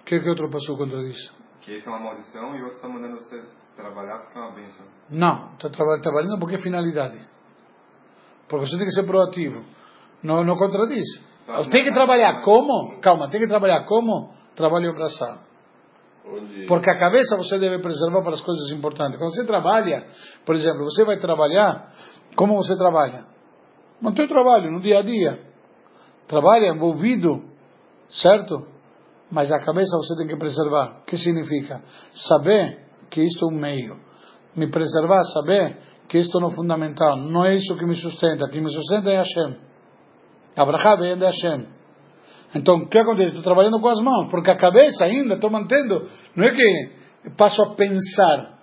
O 0.00 0.04
que, 0.04 0.20
que 0.20 0.28
outro 0.28 0.48
passou 0.50 0.76
contra 0.78 1.02
isso? 1.02 1.34
Que 1.60 1.76
isso 1.76 1.88
é 1.88 1.92
uma 1.92 2.00
maldição 2.00 2.54
e 2.56 2.60
o 2.60 2.64
outro 2.64 2.76
está 2.76 2.88
mandando 2.88 3.16
você 3.16 3.42
trabalhar 3.76 4.18
porque 4.20 4.38
é 4.38 4.40
uma 4.40 4.52
bênção. 4.52 4.86
Não, 5.10 5.52
está 5.54 5.68
traba- 5.68 6.00
trabalhando 6.00 6.38
porque 6.38 6.54
é 6.54 6.60
finalidade. 6.62 7.20
Porque 8.48 8.66
você 8.66 8.76
tem 8.78 8.86
que 8.86 8.92
ser 8.92 9.04
proativo. 9.04 9.64
Não, 10.22 10.42
não 10.44 10.56
contradiz. 10.56 11.04
Tem 11.70 11.84
que 11.84 11.92
trabalhar 11.92 12.40
como? 12.42 12.98
Calma, 13.00 13.28
tem 13.28 13.40
que 13.40 13.46
trabalhar 13.48 13.84
como? 13.84 14.32
Trabalho 14.54 14.94
braçal. 14.94 15.38
Porque 16.66 16.90
a 16.90 16.98
cabeça 16.98 17.36
você 17.36 17.58
deve 17.58 17.80
preservar 17.80 18.22
para 18.22 18.32
as 18.32 18.40
coisas 18.40 18.70
importantes. 18.72 19.18
Quando 19.18 19.34
você 19.34 19.46
trabalha, 19.46 20.06
por 20.44 20.54
exemplo, 20.54 20.84
você 20.84 21.04
vai 21.04 21.16
trabalhar, 21.18 21.88
como 22.36 22.54
você 22.56 22.76
trabalha? 22.76 23.24
No 24.00 24.12
teu 24.14 24.28
trabalho, 24.28 24.70
no 24.70 24.80
dia 24.80 24.98
a 24.98 25.02
dia. 25.02 25.40
Trabalha 26.26 26.68
envolvido, 26.68 27.42
certo? 28.08 28.66
Mas 29.30 29.50
a 29.50 29.58
cabeça 29.58 29.96
você 29.96 30.16
tem 30.16 30.26
que 30.26 30.36
preservar. 30.36 31.00
O 31.00 31.04
que 31.04 31.16
significa? 31.16 31.82
Saber 32.12 32.86
que 33.10 33.22
isto 33.22 33.46
é 33.46 33.48
um 33.48 33.58
meio. 33.58 33.96
Me 34.54 34.70
preservar, 34.70 35.22
saber 35.34 35.78
que 36.08 36.18
isto 36.18 36.38
não 36.40 36.50
é 36.50 36.54
fundamental. 36.54 37.16
Não 37.16 37.44
é 37.44 37.54
isso 37.54 37.76
que 37.76 37.84
me 37.84 37.94
sustenta. 37.94 38.44
O 38.44 38.50
que 38.50 38.60
me 38.60 38.70
sustenta 38.70 39.10
é 39.10 39.16
Hashem. 39.16 39.56
Abraham 40.56 40.96
vem 40.98 41.16
de 41.16 41.24
Hashem. 41.24 41.77
Então, 42.54 42.76
o 42.76 42.88
que 42.88 42.98
acontece? 42.98 43.28
Estou 43.28 43.42
trabalhando 43.42 43.80
com 43.80 43.88
as 43.88 44.00
mãos, 44.00 44.30
porque 44.30 44.50
a 44.50 44.56
cabeça 44.56 45.04
ainda 45.04 45.34
estou 45.34 45.50
mantendo. 45.50 46.06
Não 46.34 46.44
é 46.44 46.54
que 46.54 47.30
passo 47.36 47.62
a 47.62 47.74
pensar. 47.74 48.58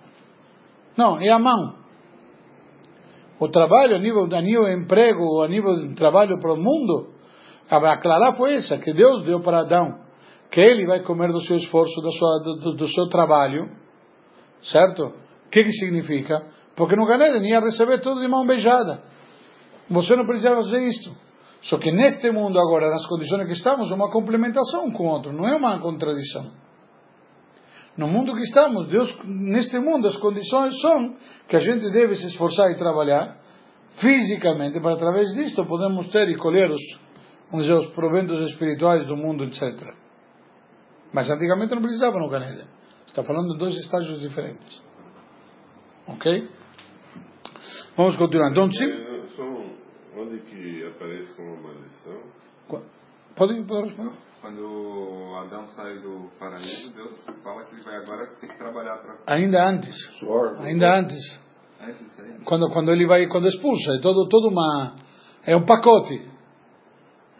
Não, 0.96 1.20
é 1.20 1.30
a 1.30 1.38
mão. 1.38 1.74
O 3.38 3.48
trabalho, 3.48 3.94
a 3.94 3.98
nível, 3.98 4.24
a 4.32 4.40
nível 4.40 4.64
de 4.64 4.82
emprego, 4.82 5.42
a 5.42 5.48
nível 5.48 5.88
de 5.88 5.94
trabalho 5.94 6.40
para 6.40 6.54
o 6.54 6.56
mundo, 6.56 7.12
a 7.68 7.96
clara 7.98 8.32
foi 8.32 8.54
essa, 8.54 8.78
que 8.78 8.92
Deus 8.92 9.24
deu 9.24 9.40
para 9.40 9.60
Adão. 9.60 10.00
Que 10.50 10.60
ele 10.60 10.86
vai 10.86 11.00
comer 11.00 11.30
do 11.32 11.40
seu 11.40 11.56
esforço, 11.56 12.00
da 12.00 12.10
sua, 12.10 12.38
do, 12.42 12.72
do 12.74 12.88
seu 12.88 13.08
trabalho. 13.08 13.68
Certo? 14.62 15.12
O 15.46 15.50
que, 15.50 15.64
que 15.64 15.72
significa? 15.72 16.46
Porque 16.74 16.96
no 16.96 17.06
Ganeden 17.06 17.46
ia 17.48 17.60
receber 17.60 18.00
tudo 18.00 18.20
de 18.20 18.28
mão 18.28 18.46
beijada. 18.46 19.02
Você 19.90 20.16
não 20.16 20.26
precisa 20.26 20.54
fazer 20.54 20.86
isto. 20.86 21.25
Só 21.68 21.78
que 21.78 21.90
neste 21.90 22.30
mundo 22.30 22.58
agora, 22.58 22.90
nas 22.90 23.06
condições 23.06 23.46
que 23.46 23.54
estamos, 23.54 23.90
é 23.90 23.94
uma 23.94 24.10
complementação 24.10 24.90
com 24.92 25.04
o 25.04 25.08
outro, 25.08 25.32
não 25.32 25.48
é 25.48 25.56
uma 25.56 25.78
contradição. 25.80 26.52
No 27.96 28.06
mundo 28.06 28.34
que 28.34 28.40
estamos, 28.40 28.88
Deus, 28.88 29.18
neste 29.24 29.78
mundo, 29.78 30.06
as 30.06 30.16
condições 30.18 30.78
são 30.80 31.16
que 31.48 31.56
a 31.56 31.58
gente 31.58 31.90
deve 31.92 32.14
se 32.14 32.26
esforçar 32.26 32.70
e 32.70 32.76
trabalhar, 32.76 33.38
fisicamente, 34.00 34.78
para 34.80 34.94
através 34.94 35.32
disto 35.34 35.64
podemos 35.64 36.06
ter 36.08 36.28
e 36.28 36.36
colher 36.36 36.70
os, 36.70 36.82
dizer, 37.54 37.74
os 37.74 37.88
proventos 37.88 38.38
espirituais 38.50 39.06
do 39.06 39.16
mundo, 39.16 39.44
etc. 39.44 39.92
Mas 41.12 41.28
antigamente 41.30 41.74
não 41.74 41.82
precisava 41.82 42.18
no 42.18 42.28
Ganeden. 42.28 42.66
Está 43.06 43.24
falando 43.24 43.54
de 43.54 43.58
dois 43.58 43.74
estágios 43.76 44.20
diferentes. 44.20 44.82
Ok? 46.06 46.48
Vamos 47.96 48.14
continuar. 48.16 48.50
Então, 48.50 48.70
sim. 48.70 49.05
Onde 50.26 50.40
que 50.40 50.84
aparece 50.84 51.36
como 51.36 51.56
maldição? 51.62 52.20
Pode, 52.68 52.84
pode 53.36 53.54
responder? 53.54 54.12
Quando 54.40 55.34
Adão 55.36 55.68
sai 55.68 56.00
do 56.00 56.28
paraíso, 56.36 56.92
Deus 56.94 57.24
fala 57.44 57.64
que 57.64 57.76
ele 57.76 57.84
vai 57.84 57.96
agora 57.96 58.26
ter 58.40 58.48
que 58.48 58.58
trabalhar 58.58 58.96
para. 58.98 59.34
Ainda 59.34 59.68
antes. 59.68 59.94
Suor. 60.18 60.56
Ainda 60.60 60.98
antes. 60.98 61.40
Quando, 62.44 62.68
quando 62.72 62.90
ele 62.90 63.06
vai, 63.06 63.28
quando 63.28 63.46
expulsa, 63.46 63.92
é 63.92 64.00
todo, 64.00 64.28
todo 64.28 64.48
uma. 64.48 64.96
É 65.44 65.54
um 65.54 65.64
pacote. 65.64 66.28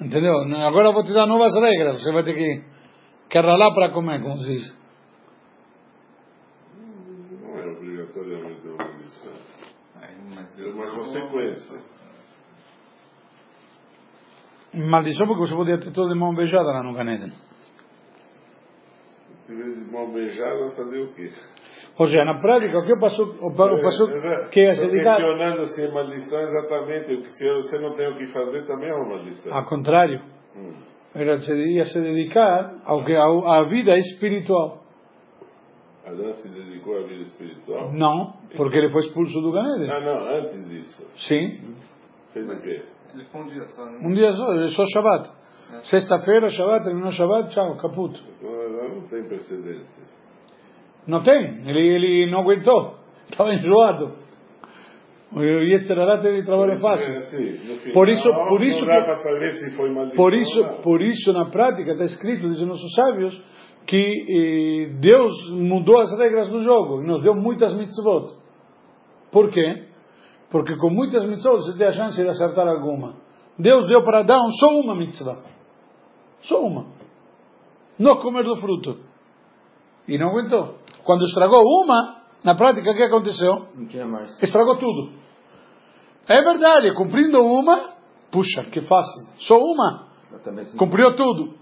Entendeu? 0.00 0.34
Agora 0.64 0.88
eu 0.88 0.92
vou 0.92 1.02
te 1.02 1.12
dar 1.12 1.26
novas 1.26 1.54
regras. 1.54 2.00
Você 2.00 2.12
vai 2.12 2.22
ter 2.22 2.34
que, 2.34 2.64
que 3.28 3.38
ralar 3.40 3.74
para 3.74 3.90
comer, 3.90 4.22
como 4.22 4.38
se 4.38 4.46
diz. 4.46 4.76
Não 7.42 7.58
é 7.58 7.66
obrigatoriamente 7.66 8.68
uma 8.68 8.96
mas 10.36 10.52
É 10.52 10.56
Deus 10.56 10.74
uma 10.74 10.90
consequência. 10.92 11.95
Maldição 14.76 15.26
porque 15.26 15.40
você 15.46 15.54
podia 15.54 15.78
ter 15.78 15.90
tudo 15.92 16.12
de 16.12 16.18
mão 16.18 16.34
beijada 16.34 16.64
lá 16.64 16.82
no 16.82 16.92
Ganeden. 16.94 17.32
Se 19.46 19.54
de 19.54 19.90
mão 19.92 20.12
beijada, 20.12 20.70
fazer 20.76 20.98
o 21.00 21.12
quê? 21.14 21.30
Ou 21.98 22.06
seja, 22.06 22.24
na 22.24 22.38
prática, 22.40 22.78
o 22.78 22.84
que 22.84 22.92
eu 22.92 22.98
passo, 22.98 23.22
o, 23.22 23.46
o 23.46 23.54
passo 23.82 24.04
É, 24.10 24.48
que 24.50 24.60
é 24.60 24.74
dedicar 24.74 25.16
questionando 25.16 25.64
se 25.66 25.84
é 25.84 25.90
maldição 25.90 26.40
exatamente, 26.40 27.06
porque 27.14 27.30
se 27.30 27.48
você 27.52 27.78
não 27.78 27.94
tem 27.96 28.08
o 28.12 28.18
que 28.18 28.26
fazer, 28.32 28.66
também 28.66 28.88
é 28.90 28.94
uma 28.94 29.08
maldição. 29.16 29.54
ao 29.54 29.64
contrário, 29.66 30.20
Hum. 30.56 30.72
era 31.14 31.38
se 31.38 31.46
devia 31.54 31.84
se 31.84 32.00
dedicar 32.00 32.80
ao 32.84 33.04
que 33.04 33.14
ao, 33.14 33.46
à 33.46 33.62
vida 33.64 33.94
espiritual. 33.96 34.82
Adão 36.06 36.32
se 36.32 36.48
dedicou 36.52 36.98
à 36.98 37.02
vida 37.02 37.22
espiritual? 37.22 37.92
Não, 37.92 38.34
porque 38.56 38.78
ele 38.78 38.90
foi 38.90 39.02
expulso 39.02 39.40
do 39.40 39.52
Ganeden. 39.52 39.90
Ah, 39.90 40.00
não, 40.00 40.28
antes 40.38 40.68
disso. 40.68 41.06
Sim, 41.28 41.74
Fez 42.32 42.48
o 42.50 42.60
quê? 42.60 42.82
Ele 43.16 43.24
ficou 43.24 43.40
um 43.40 43.46
dia 43.48 43.64
só, 43.68 43.84
né? 43.86 43.98
um 44.02 44.12
dia 44.12 44.32
só, 44.32 44.52
é 44.54 44.68
só 44.68 44.82
Shabbat. 44.92 45.30
Sexta-feira, 45.90 46.48
Shabbat, 46.50 46.84
terminou 46.84 47.10
Shabbat, 47.10 47.52
tchau, 47.54 47.76
caputo. 47.78 48.20
Não 48.42 49.08
tem 49.08 49.24
precedente. 49.24 49.86
Não 51.06 51.22
tem, 51.22 51.68
ele, 51.68 51.80
ele 51.88 52.30
não 52.30 52.40
aguentou, 52.40 52.94
estava 53.30 53.52
enjoado. 53.54 54.12
O 55.32 55.40
Yetzirará 55.42 56.18
teve 56.22 56.44
trabalho 56.44 56.72
É 56.72 56.76
fácil. 56.76 57.18
assim, 57.18 57.50
no 57.68 57.78
final, 57.80 57.94
Por 57.94 58.08
isso- 58.08 58.28
por 58.48 58.62
isso 58.62 58.80
que- 58.80 58.86
para 58.86 59.14
saber 59.16 59.52
se 59.54 59.76
foi 59.76 59.90
maldição 59.90 60.16
Por 60.16 60.34
isso, 60.34 60.64
por 60.84 61.02
isso 61.02 61.32
na 61.32 61.46
prática 61.46 61.92
está 61.92 62.04
escrito, 62.04 62.48
dizem 62.48 62.64
nossos 62.66 62.92
sábios, 62.94 63.42
que 63.86 63.96
eh, 63.98 64.98
Deus 65.00 65.32
mudou 65.50 65.98
as 65.98 66.16
regras 66.18 66.48
do 66.48 66.62
jogo 66.62 67.02
e 67.02 67.06
nos 67.06 67.22
deu 67.22 67.34
muitas 67.34 67.74
mitzvot. 67.76 68.34
Por 69.32 69.50
quê? 69.50 69.85
Porque 70.56 70.74
com 70.76 70.88
muitas 70.88 71.22
mitzvot 71.26 71.58
você 71.58 71.76
tem 71.76 71.86
a 71.86 71.92
chance 71.92 72.16
de 72.16 72.26
acertar 72.26 72.66
alguma. 72.66 73.14
Deus 73.58 73.86
deu 73.86 74.02
para 74.02 74.20
Adão 74.20 74.48
só 74.52 74.68
uma 74.70 74.94
mitzvah. 74.94 75.42
Só 76.44 76.62
uma. 76.64 76.86
Não 77.98 78.16
comer 78.16 78.42
do 78.42 78.56
fruto. 78.56 78.98
E 80.08 80.16
não 80.16 80.30
aguentou. 80.30 80.76
Quando 81.04 81.24
estragou 81.24 81.60
uma, 81.62 82.22
na 82.42 82.54
prática, 82.54 82.90
o 82.90 82.94
que 82.94 83.02
aconteceu? 83.02 83.66
Estragou 84.42 84.78
tudo. 84.78 85.12
É 86.26 86.42
verdade, 86.42 86.94
cumprindo 86.94 87.38
uma, 87.44 87.90
puxa, 88.32 88.64
que 88.64 88.80
fácil. 88.80 89.26
Só 89.40 89.58
uma. 89.58 90.06
Cumpriu 90.78 91.14
tudo. 91.16 91.54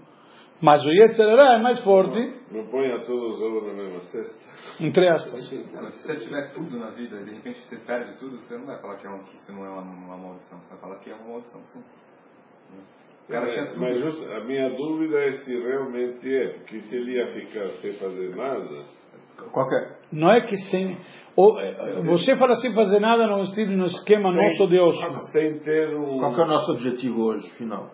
Mas 0.61 0.83
o 0.85 0.89
Yetzirará 0.89 1.57
é 1.59 1.61
mais 1.61 1.83
forte, 1.83 2.33
Não 2.51 2.65
ponha 2.67 2.97
todos 3.05 3.35
os 3.35 3.41
ovos 3.41 3.67
na 3.67 3.73
mesma 3.73 3.99
cesta. 4.01 4.39
entre 4.79 5.07
aspas. 5.09 5.51
Não, 5.73 5.91
se 5.91 6.03
você 6.07 6.15
tiver 6.15 6.53
tudo 6.53 6.79
na 6.79 6.91
vida 6.91 7.17
e 7.21 7.25
de 7.25 7.31
repente 7.35 7.59
você 7.59 7.75
perde 7.77 8.17
tudo, 8.17 8.37
você 8.37 8.57
não 8.57 8.65
vai 8.65 8.79
falar 8.79 8.95
que, 8.97 9.05
é 9.05 9.09
um, 9.09 9.19
que 9.23 9.35
isso 9.35 9.51
não 9.53 9.65
é 9.65 9.69
uma, 9.69 9.81
uma 9.81 10.17
maldição. 10.17 10.57
Você 10.59 10.69
vai 10.69 10.77
falar 10.79 10.99
que 10.99 11.09
é 11.11 11.13
uma 11.15 11.27
maldição, 11.27 11.61
sim. 11.65 11.83
O 13.27 13.31
cara 13.31 13.47
tinha 13.47 13.63
É, 13.63 13.67
tudo. 13.67 13.81
mas 13.81 13.99
justo, 13.99 14.23
a 14.31 14.43
minha 14.45 14.69
dúvida 14.69 15.17
é 15.25 15.31
se 15.33 15.57
realmente 15.61 16.33
é, 16.35 16.47
porque 16.59 16.79
se 16.81 16.95
ele 16.95 17.13
ia 17.15 17.27
ficar 17.33 17.67
sem 17.81 17.93
fazer 17.93 18.35
nada, 18.35 18.85
Qualquer. 19.51 19.97
Não 20.13 20.31
é 20.31 20.39
que 20.41 20.55
sem. 20.55 20.97
ou, 21.35 21.57
você 22.05 22.37
fala 22.37 22.55
sem 22.55 22.73
fazer 22.73 22.99
nada 23.01 23.27
no 23.27 23.41
estilo, 23.41 23.75
no 23.75 23.85
esquema 23.87 24.31
nosso 24.31 24.65
de 24.67 24.79
osso. 24.79 25.19
sem 25.33 25.59
ter 25.59 25.93
um. 25.97 26.19
Qual 26.19 26.33
que 26.33 26.39
é 26.39 26.43
o 26.43 26.47
nosso 26.47 26.71
objetivo 26.71 27.21
hoje, 27.23 27.45
final? 27.57 27.91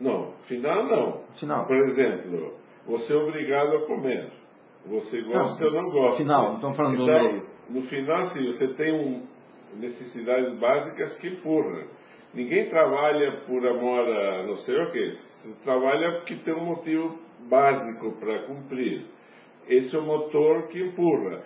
Não, 0.00 0.32
final 0.46 0.84
não. 0.84 1.22
Final. 1.38 1.66
Por 1.66 1.76
exemplo, 1.76 2.54
você 2.86 3.12
é 3.12 3.16
obrigado 3.16 3.76
a 3.76 3.86
comer. 3.86 4.30
Você 4.86 5.20
gosta 5.22 5.64
ou 5.64 5.72
não 5.72 5.82
Não, 5.82 5.92
gosta. 5.92 6.16
final, 6.18 6.54
estamos 6.54 6.76
falando 6.76 6.96
do 6.96 7.02
então, 7.02 7.22
meio. 7.24 7.42
No 7.68 7.82
final, 7.82 8.24
sim, 8.26 8.46
você 8.46 8.68
tem 8.74 8.92
um, 8.92 9.26
necessidades 9.76 10.58
básicas 10.58 11.18
que 11.20 11.28
empurram. 11.28 11.86
Ninguém 12.32 12.68
trabalha 12.68 13.42
por 13.46 13.66
amor 13.66 14.08
a 14.08 14.46
não 14.46 14.56
sei 14.56 14.76
o 14.76 14.90
que. 14.92 15.10
Você 15.10 15.64
trabalha 15.64 16.18
porque 16.18 16.36
tem 16.36 16.54
um 16.54 16.64
motivo 16.64 17.18
básico 17.48 18.12
para 18.18 18.46
cumprir. 18.46 19.06
Esse 19.68 19.94
é 19.94 19.98
o 19.98 20.02
motor 20.02 20.68
que 20.68 20.80
empurra. 20.80 21.42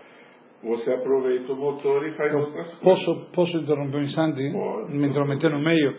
Você 0.63 0.95
aproveita 0.95 1.53
o 1.53 1.57
motor 1.57 2.07
e 2.07 2.13
faz 2.13 2.33
outras 2.35 2.79
coisas. 2.79 3.05
Posso, 3.05 3.33
posso 3.33 3.57
interromper 3.59 3.97
um 3.97 4.03
instante? 4.03 4.53
Pode. 4.53 4.93
Me 4.97 5.09
intrometer 5.09 5.51
no 5.51 5.59
meio? 5.59 5.97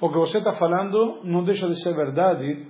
O 0.00 0.08
que 0.10 0.18
você 0.18 0.38
está 0.38 0.52
falando 0.52 1.20
não 1.24 1.44
deixa 1.44 1.68
de 1.68 1.82
ser 1.82 1.94
verdade 1.94 2.66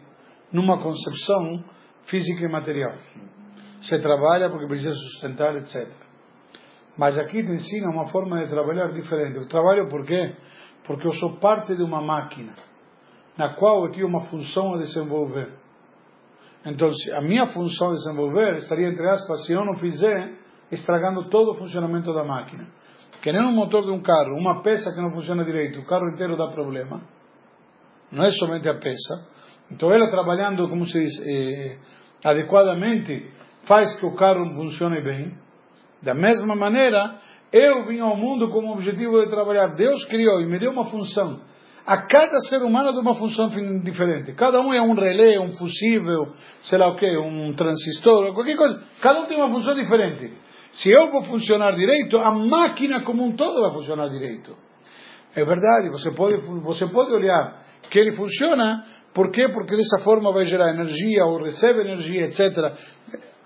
numa 0.52 0.80
concepção 0.82 1.64
física 2.04 2.44
e 2.44 2.48
material. 2.48 2.94
Você 3.80 3.98
trabalha 3.98 4.50
porque 4.50 4.66
precisa 4.66 4.94
sustentar, 4.94 5.56
etc. 5.56 5.88
Mas 6.96 7.18
aqui 7.18 7.42
te 7.42 7.50
ensina 7.50 7.90
uma 7.90 8.06
forma 8.06 8.44
de 8.44 8.50
trabalhar 8.50 8.92
diferente. 8.92 9.36
Eu 9.36 9.48
trabalho 9.48 9.88
por 9.88 10.04
quê? 10.06 10.36
Porque 10.86 11.06
eu 11.06 11.12
sou 11.12 11.36
parte 11.38 11.74
de 11.74 11.82
uma 11.82 12.00
máquina 12.00 12.54
na 13.36 13.54
qual 13.54 13.84
eu 13.84 13.92
tenho 13.92 14.06
uma 14.06 14.26
função 14.26 14.74
a 14.74 14.78
desenvolver. 14.78 15.52
Então, 16.64 16.88
a 17.16 17.20
minha 17.20 17.46
função 17.46 17.90
a 17.90 17.94
desenvolver 17.94 18.58
estaria, 18.58 18.88
entre 18.88 19.06
aspas, 19.08 19.44
se 19.44 19.52
eu 19.52 19.64
não 19.64 19.74
fizer, 19.74 20.38
estragando 20.70 21.28
todo 21.28 21.50
o 21.50 21.54
funcionamento 21.54 22.12
da 22.14 22.24
máquina. 22.24 22.66
Que 23.24 23.32
nem 23.32 23.42
um 23.42 23.54
motor 23.54 23.86
de 23.86 23.90
um 23.90 24.02
carro, 24.02 24.36
uma 24.36 24.60
peça 24.60 24.92
que 24.92 25.00
não 25.00 25.10
funciona 25.10 25.46
direito, 25.46 25.80
o 25.80 25.86
carro 25.86 26.10
inteiro 26.10 26.36
dá 26.36 26.48
problema. 26.48 27.00
Não 28.12 28.22
é 28.22 28.30
somente 28.32 28.68
a 28.68 28.74
peça. 28.74 29.26
Então, 29.70 29.90
ela 29.90 30.10
trabalhando, 30.10 30.68
como 30.68 30.84
se 30.84 31.00
diz, 31.00 31.22
eh, 31.24 31.78
adequadamente, 32.22 33.30
faz 33.66 33.98
que 33.98 34.04
o 34.04 34.14
carro 34.14 34.44
funcione 34.54 35.02
bem. 35.02 35.38
Da 36.02 36.12
mesma 36.12 36.54
maneira, 36.54 37.16
eu 37.50 37.86
vim 37.86 37.98
ao 38.00 38.14
mundo 38.14 38.50
com 38.50 38.58
o 38.58 38.72
objetivo 38.72 39.24
de 39.24 39.30
trabalhar. 39.30 39.68
Deus 39.68 40.04
criou 40.04 40.42
e 40.42 40.46
me 40.46 40.58
deu 40.58 40.72
uma 40.72 40.84
função. 40.84 41.40
A 41.86 42.06
cada 42.06 42.38
ser 42.50 42.62
humano 42.62 42.92
deu 42.92 43.00
uma 43.00 43.14
função 43.14 43.48
diferente. 43.82 44.34
Cada 44.34 44.60
um 44.60 44.70
é 44.70 44.82
um 44.82 44.92
relé, 44.92 45.40
um 45.40 45.50
fusível, 45.52 46.30
sei 46.60 46.78
lá 46.78 46.88
o 46.88 46.96
que, 46.96 47.06
um 47.16 47.54
transistor, 47.54 48.34
qualquer 48.34 48.56
coisa. 48.58 48.82
Cada 49.00 49.22
um 49.22 49.24
tem 49.24 49.38
uma 49.38 49.48
função 49.48 49.72
diferente. 49.72 50.43
Se 50.74 50.90
eu 50.90 51.10
vou 51.10 51.22
funcionar 51.24 51.74
direito, 51.76 52.18
a 52.18 52.30
máquina 52.32 53.02
como 53.04 53.24
um 53.24 53.36
todo 53.36 53.60
vai 53.60 53.72
funcionar 53.72 54.08
direito. 54.08 54.56
É 55.36 55.44
verdade, 55.44 55.88
você 55.90 56.12
pode, 56.12 56.36
você 56.62 56.86
pode 56.86 57.12
olhar 57.12 57.62
que 57.90 57.98
ele 57.98 58.12
funciona, 58.12 58.84
por 59.12 59.30
quê? 59.30 59.48
Porque 59.52 59.76
dessa 59.76 60.02
forma 60.02 60.32
vai 60.32 60.44
gerar 60.44 60.72
energia, 60.72 61.24
ou 61.26 61.42
recebe 61.42 61.80
energia, 61.80 62.26
etc. 62.26 62.74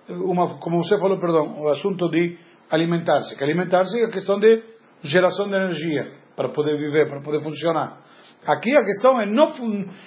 Uma, 0.09 0.59
como 0.59 0.83
você 0.83 0.99
falou, 0.99 1.19
perdão, 1.19 1.61
o 1.61 1.69
assunto 1.69 2.09
de 2.11 2.39
alimentar-se. 2.71 3.37
Que 3.37 3.45
alimentar-se 3.45 4.01
é 4.01 4.07
a 4.07 4.11
questão 4.11 4.39
de 4.39 4.63
geração 5.03 5.49
de 5.49 5.55
energia, 5.55 6.13
para 6.37 6.49
poder 6.51 6.79
viver, 6.79 7.09
para 7.09 7.21
poder 7.21 7.43
funcionar. 7.43 7.99
Aqui 8.47 8.75
a 8.75 8.85
questão 8.85 9.21
é, 9.21 9.27
não, 9.27 9.51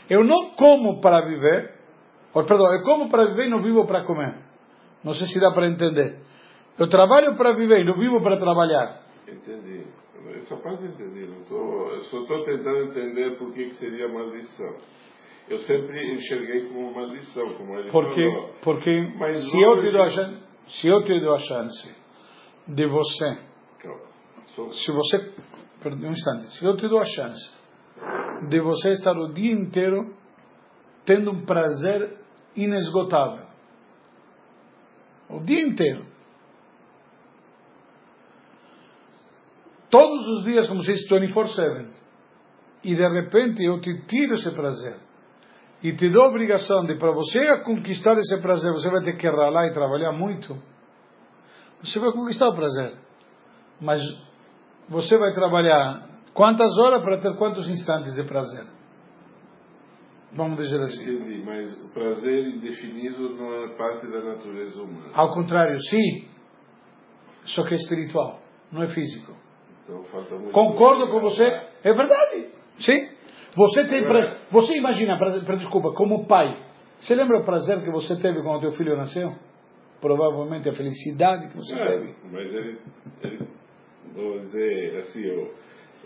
eu 0.09 0.23
não 0.23 0.55
como 0.55 1.01
para 1.01 1.25
viver, 1.25 1.75
ou, 2.33 2.45
perdão, 2.45 2.73
eu 2.73 2.81
como 2.83 3.09
para 3.09 3.25
viver 3.27 3.45
e 3.45 3.49
não 3.49 3.61
vivo 3.61 3.85
para 3.85 4.05
comer. 4.05 4.35
Não 5.03 5.13
sei 5.13 5.27
se 5.27 5.39
dá 5.39 5.51
para 5.51 5.67
entender. 5.67 6.17
Eu 6.79 6.87
trabalho 6.89 7.35
para 7.35 7.53
viver 7.53 7.85
não 7.85 7.97
vivo 7.97 8.21
para 8.21 8.37
trabalhar. 8.37 9.01
Entendi. 9.27 9.85
Essa 10.35 10.55
parte 10.57 10.83
eu 10.83 10.89
entendi. 10.91 11.27
Não 11.27 11.43
tô, 11.45 11.89
eu 11.89 12.01
só 12.01 12.21
estou 12.21 12.43
tentando 12.45 12.83
entender 12.85 13.37
por 13.37 13.51
que, 13.53 13.65
que 13.65 13.75
seria 13.75 14.07
maldição. 14.07 14.75
Eu 15.49 15.57
sempre 15.59 16.13
enxerguei 16.13 16.67
como 16.69 16.93
maldição, 16.93 17.53
como 17.55 17.77
ele 17.77 17.89
Porque, 17.91 18.23
falou. 18.31 18.53
porque 18.61 19.13
Mas 19.17 19.37
se, 19.49 19.61
eu 19.61 19.81
te 19.81 19.91
dou 19.91 20.01
a 20.01 20.09
chance, 20.09 20.37
se 20.67 20.87
eu 20.87 21.03
te 21.03 21.19
dou 21.19 21.33
a 21.33 21.37
chance 21.37 21.95
de 22.67 22.85
você. 22.85 23.37
Só- 24.55 24.71
se 24.71 24.91
você, 24.91 25.33
perdão 25.81 26.09
um 26.09 26.11
instante, 26.11 26.57
se 26.57 26.65
eu 26.65 26.75
te 26.77 26.87
dou 26.87 26.99
a 26.99 27.05
chance 27.05 27.51
de 28.49 28.59
você 28.59 28.91
estar 28.93 29.13
o 29.17 29.33
dia 29.33 29.51
inteiro 29.53 30.13
tendo 31.05 31.31
um 31.31 31.45
prazer 31.45 32.17
inesgotável, 32.55 33.45
o 35.29 35.39
dia 35.39 35.61
inteiro, 35.61 36.05
todos 39.91 40.27
os 40.27 40.43
dias, 40.45 40.67
como 40.67 40.81
se 40.81 40.93
diz, 40.93 41.07
24-7, 41.07 41.87
e 42.83 42.95
de 42.95 43.07
repente 43.07 43.63
eu 43.63 43.79
te 43.79 44.05
tiro 44.07 44.33
esse 44.33 44.49
prazer, 44.51 44.95
e 45.83 45.93
te 45.93 46.09
dou 46.09 46.23
a 46.23 46.29
obrigação 46.29 46.85
de, 46.85 46.95
para 46.97 47.11
você 47.11 47.61
conquistar 47.63 48.17
esse 48.17 48.41
prazer, 48.41 48.71
você 48.71 48.89
vai 48.89 49.03
ter 49.03 49.17
que 49.17 49.27
ralar 49.27 49.67
e 49.67 49.73
trabalhar 49.73 50.11
muito, 50.13 50.57
você 51.83 51.99
vai 51.99 52.11
conquistar 52.11 52.49
o 52.49 52.55
prazer. 52.55 52.93
Mas 53.81 54.01
você 54.87 55.17
vai 55.17 55.33
trabalhar 55.33 56.07
quantas 56.33 56.77
horas 56.77 57.01
para 57.01 57.17
ter 57.17 57.35
quantos 57.37 57.67
instantes 57.67 58.13
de 58.13 58.23
prazer? 58.23 58.65
Vamos 60.33 60.57
dizer 60.57 60.79
assim. 60.81 61.01
Entendi, 61.01 61.43
mas 61.43 61.83
o 61.83 61.89
prazer 61.89 62.47
indefinido 62.47 63.35
não 63.35 63.65
é 63.65 63.75
parte 63.75 64.07
da 64.07 64.21
natureza 64.21 64.81
humana. 64.81 65.09
Ao 65.13 65.33
contrário, 65.33 65.77
sim. 65.79 66.29
Só 67.45 67.63
que 67.65 67.73
é 67.73 67.77
espiritual, 67.77 68.39
não 68.71 68.83
é 68.83 68.87
físico. 68.87 69.35
Então. 69.83 70.03
Concordo 70.51 71.07
com 71.09 71.19
você. 71.21 71.43
É 71.83 71.93
verdade. 71.93 72.47
Sim. 72.79 73.09
Você 73.55 73.85
tem 73.87 74.03
pra... 74.03 74.37
Você 74.51 74.77
imagina, 74.77 75.17
pra- 75.17 75.55
desculpa, 75.55 75.91
como 75.93 76.25
pai. 76.25 76.55
Você 76.99 77.15
lembra 77.15 77.39
o 77.39 77.43
prazer 77.43 77.81
que 77.83 77.91
você 77.91 78.15
teve 78.21 78.41
quando 78.41 78.61
teu 78.61 78.71
filho 78.73 78.95
nasceu? 78.95 79.33
Provavelmente 79.99 80.69
a 80.69 80.73
felicidade 80.73 81.49
que 81.49 81.57
você 81.57 81.75
É, 81.75 81.85
teve. 81.85 82.15
mas 82.31 82.53
ele, 82.53 82.77
ele, 83.23 83.47
vou 84.15 84.39
dizer 84.39 84.97
assim, 84.99 85.49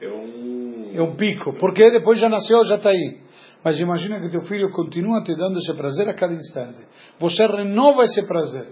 é 0.01 0.07
um. 0.09 0.91
É 0.95 1.01
um 1.01 1.15
pico. 1.15 1.53
Porque 1.59 1.89
depois 1.91 2.19
já 2.19 2.27
nasceu, 2.27 2.63
já 2.65 2.75
está 2.75 2.89
aí. 2.89 3.19
Mas 3.63 3.79
imagina 3.79 4.19
que 4.19 4.29
teu 4.29 4.41
filho 4.41 4.69
continua 4.71 5.23
te 5.23 5.35
dando 5.35 5.57
esse 5.59 5.73
prazer 5.75 6.07
a 6.09 6.13
cada 6.13 6.33
instante. 6.33 6.79
Você 7.19 7.45
renova 7.45 8.03
esse 8.03 8.25
prazer. 8.27 8.67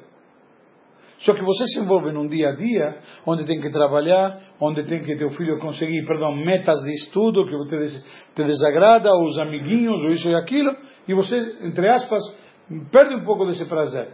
Só 1.23 1.33
que 1.33 1.41
você 1.41 1.65
se 1.67 1.79
envolve 1.79 2.11
num 2.11 2.27
dia 2.27 2.49
a 2.49 2.55
dia, 2.55 2.97
onde 3.25 3.45
tem 3.45 3.59
que 3.61 3.69
trabalhar, 3.71 4.37
onde 4.59 4.83
tem 4.83 5.01
que 5.03 5.15
teu 5.15 5.29
filho 5.29 5.57
conseguir, 5.59 6.05
perdão, 6.05 6.35
metas 6.35 6.81
de 6.81 6.91
estudo 6.91 7.45
que 7.45 7.69
te, 7.69 8.03
te 8.35 8.43
desagrada, 8.43 9.09
ou 9.09 9.27
os 9.27 9.39
amiguinhos, 9.39 10.01
ou 10.01 10.09
isso 10.09 10.29
e 10.29 10.35
aquilo, 10.35 10.75
e 11.07 11.13
você, 11.13 11.37
entre 11.61 11.87
aspas, 11.87 12.21
perde 12.91 13.15
um 13.15 13.23
pouco 13.23 13.45
desse 13.45 13.65
prazer. 13.65 14.09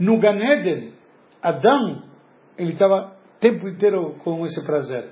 No 0.00 0.18
Gan 0.18 0.36
Eden, 0.36 0.94
Adão, 1.40 2.02
ele 2.56 2.72
estava 2.72 3.12
o 3.36 3.40
tempo 3.40 3.68
inteiro 3.68 4.16
com 4.24 4.44
esse 4.44 4.64
prazer. 4.66 5.10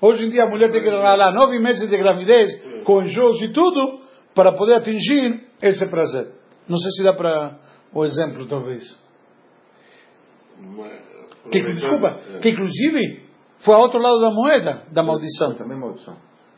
Hoje 0.00 0.24
em 0.24 0.30
dia 0.30 0.44
a 0.44 0.48
mulher 0.48 0.70
tem 0.70 0.80
que 0.80 0.88
ralar 0.88 1.30
nove 1.30 1.58
meses 1.58 1.86
de 1.86 1.96
gravidez, 1.98 2.48
com 2.84 3.02
enjoos 3.02 3.42
e 3.42 3.52
tudo, 3.52 4.00
para 4.34 4.52
poder 4.52 4.76
atingir 4.76 5.42
esse 5.60 5.90
prazer. 5.90 6.32
Não 6.66 6.78
sei 6.78 6.90
se 6.92 7.04
dá 7.04 7.12
para 7.12 7.58
o 7.92 8.02
exemplo, 8.02 8.46
talvez. 8.46 9.07
Uma- 10.60 10.88
Que, 11.50 11.62
desculpa, 11.74 12.20
É. 12.34 12.38
que 12.40 12.50
inclusive 12.50 13.22
foi 13.64 13.74
ao 13.74 13.80
outro 13.82 13.98
lado 14.00 14.20
da 14.20 14.30
moeda, 14.30 14.82
da 14.92 15.02
maldição. 15.02 15.54
Também 15.54 15.76
é 15.76 15.80
maldição. 15.80 16.16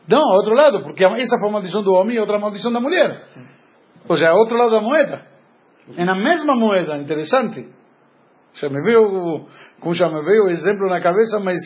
Não, 0.09 0.19
ao 0.21 0.37
outro 0.37 0.53
lado, 0.53 0.81
porque 0.83 1.05
essa 1.05 1.37
foi 1.39 1.49
a 1.49 1.51
maldição 1.51 1.81
do 1.83 1.93
homem 1.93 2.17
e 2.17 2.19
outra 2.19 2.37
maldição 2.39 2.71
da 2.73 2.79
mulher. 2.79 3.25
Ou 4.09 4.17
seja, 4.17 4.29
ao 4.31 4.37
outro 4.37 4.57
lado 4.57 4.71
da 4.71 4.81
moeda. 4.81 5.25
É 5.97 6.03
na 6.05 6.15
mesma 6.15 6.55
moeda, 6.55 6.97
interessante. 6.97 7.67
Já 8.53 8.69
me 8.69 8.81
veio, 8.81 9.45
como 9.79 9.93
já 9.93 10.09
me 10.09 10.21
veio 10.23 10.45
o 10.45 10.49
exemplo 10.49 10.89
na 10.89 10.99
cabeça, 10.99 11.39
mas 11.39 11.57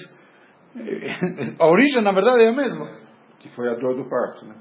eh, 0.76 1.54
a 1.60 1.66
origem, 1.68 2.02
na 2.04 2.12
verdade, 2.12 2.44
é 2.44 2.50
a 2.50 2.54
mesma. 2.54 2.88
Que 3.40 3.50
foi 3.50 3.68
a 3.70 3.74
dor 3.76 3.96
do 3.96 4.08
parto, 4.10 4.46
né? 4.46 4.56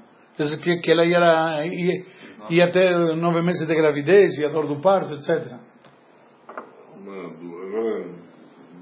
Que, 0.63 0.79
que 0.81 0.91
ela 0.91 1.05
ia, 1.05 1.65
ia, 1.67 2.03
ia 2.49 2.71
ter 2.71 3.15
nove 3.15 3.41
meses 3.41 3.65
de 3.67 3.73
gravidez 3.75 4.37
e 4.37 4.45
a 4.45 4.49
dor 4.49 4.67
do 4.67 4.81
parto, 4.81 5.13
etc. 5.13 5.53
uma 6.97 7.29
du- 7.39 7.61
agora 7.67 8.05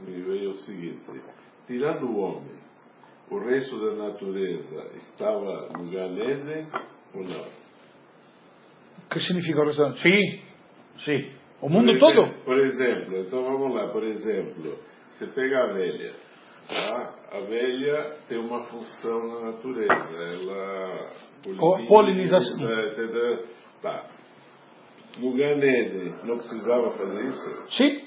me 0.07 0.21
veio 0.21 0.42
o 0.53 0.57
seguinte: 0.57 1.21
tirando 1.67 2.05
o 2.05 2.17
homem, 2.19 2.57
o 3.29 3.39
resto 3.39 3.79
da 3.79 3.95
natureza 4.09 4.87
estava 4.95 5.67
no 5.77 5.89
Gan 5.91 6.17
Eden 6.19 6.67
ou 7.13 7.23
não? 7.23 7.45
O 9.05 9.09
que 9.09 9.19
significa 9.19 9.61
o 9.61 9.65
restaurante? 9.65 9.99
Sim, 10.01 10.41
sim. 10.97 11.31
O 11.57 11.67
Por 11.67 11.71
mundo 11.71 11.91
exemplo- 11.91 12.13
todo. 12.15 12.43
Por 12.45 12.57
exemplo, 12.59 13.17
então 13.19 13.43
vamos 13.43 13.75
lá, 13.75 13.87
por 13.89 14.03
exemplo, 14.03 14.77
você 15.09 15.27
pega 15.27 15.63
a 15.63 15.73
velha. 15.73 16.13
Tá? 16.67 17.15
A 17.33 17.39
velha 17.41 18.17
tem 18.29 18.37
uma 18.37 18.63
função 18.63 19.19
na 19.19 19.51
natureza, 19.51 19.93
ela 19.93 21.09
Po- 21.57 21.87
polinização. 21.87 22.69
etc. 22.85 23.45
Tá. 23.81 24.09
No 25.19 25.33
Gan 25.33 25.57
Eden 25.57 26.15
não 26.23 26.37
precisava 26.37 26.91
fazer 26.91 27.21
isso, 27.25 27.63
Sim, 27.69 28.01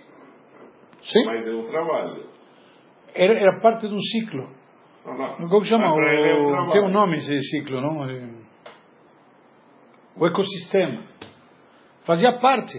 sim. 1.00 1.24
mas 1.26 1.46
é 1.46 1.50
um 1.54 1.66
trabalho. 1.70 2.24
Era, 3.16 3.32
era 3.34 3.60
parte 3.60 3.88
de 3.88 3.94
um 3.94 4.00
ciclo. 4.00 4.48
Como 5.48 5.64
chama? 5.64 5.92
O, 5.94 6.72
tem 6.72 6.82
um 6.84 6.88
nome 6.90 7.16
esse 7.16 7.40
ciclo, 7.50 7.80
não? 7.80 8.04
É- 8.08 8.28
O 10.18 10.26
ecossistema. 10.26 11.02
Fazia 12.04 12.32
parte. 12.38 12.78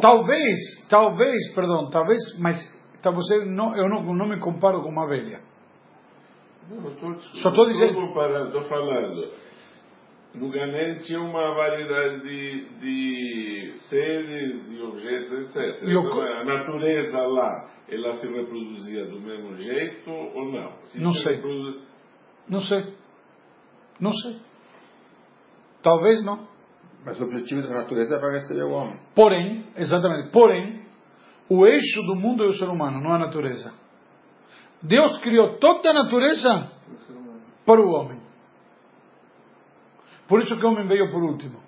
Talvez, 0.00 0.58
talvez, 0.88 1.54
perdão, 1.54 1.88
talvez, 1.90 2.18
mas 2.40 2.56
tá, 3.00 3.10
você 3.10 3.44
não, 3.44 3.76
eu 3.76 3.88
não, 3.88 4.02
não 4.14 4.28
me 4.28 4.38
comparo 4.40 4.82
com 4.82 4.88
uma 4.88 5.06
velha. 5.06 5.40
Não, 6.68 6.90
tô, 6.96 7.14
Só 7.20 7.50
dizendo- 7.50 7.90
Estou 7.92 8.08
comparando, 8.08 8.46
estou 8.48 8.64
falando. 8.64 9.32
No 10.34 10.48
Ganem 10.50 10.96
tinha 10.98 11.20
uma 11.20 11.54
variedade 11.54 12.20
de, 12.22 12.68
de 12.80 13.72
seres 13.88 14.70
e 14.72 14.80
objetos, 14.80 15.32
etc. 15.32 15.56
E 15.82 15.90
Então, 15.90 16.08
co- 16.08 16.20
a 16.20 16.44
natureza 16.44 17.18
lá, 17.18 17.68
ela 17.88 18.12
se 18.12 18.26
reproduzia 18.32 19.06
do 19.06 19.20
mesmo 19.20 19.56
jeito 19.56 20.08
ou 20.10 20.52
não? 20.52 20.72
Se 20.84 21.02
Não 21.02 21.12
se 21.12 21.22
sei. 21.24 21.34
reprodu- 21.36 21.80
Não 22.48 22.60
sei. 22.60 22.94
Não 24.00 24.12
sei. 24.12 24.36
Talvez 25.82 26.24
não. 26.24 26.48
Mas 27.04 27.20
o 27.20 27.24
objetivo 27.24 27.62
da 27.62 27.70
natureza 27.70 28.14
é 28.14 28.18
aparecer 28.18 28.62
o 28.62 28.70
homem. 28.70 29.00
Porém, 29.14 29.64
exatamente, 29.76 30.30
porém, 30.30 30.82
o 31.48 31.66
eixo 31.66 32.02
do 32.06 32.14
mundo 32.14 32.44
é 32.44 32.46
o 32.46 32.52
ser 32.52 32.68
humano, 32.68 33.00
não 33.00 33.14
a 33.14 33.18
natureza. 33.18 33.72
Deus 34.82 35.18
criou 35.18 35.58
toda 35.58 35.90
a 35.90 35.92
natureza 35.92 36.70
para 37.66 37.80
o 37.80 37.90
homem. 37.90 38.19
Por 40.30 40.40
isso 40.40 40.56
que 40.56 40.64
o 40.64 40.68
homem 40.68 40.86
veio 40.86 41.10
por 41.10 41.22
último. 41.24 41.58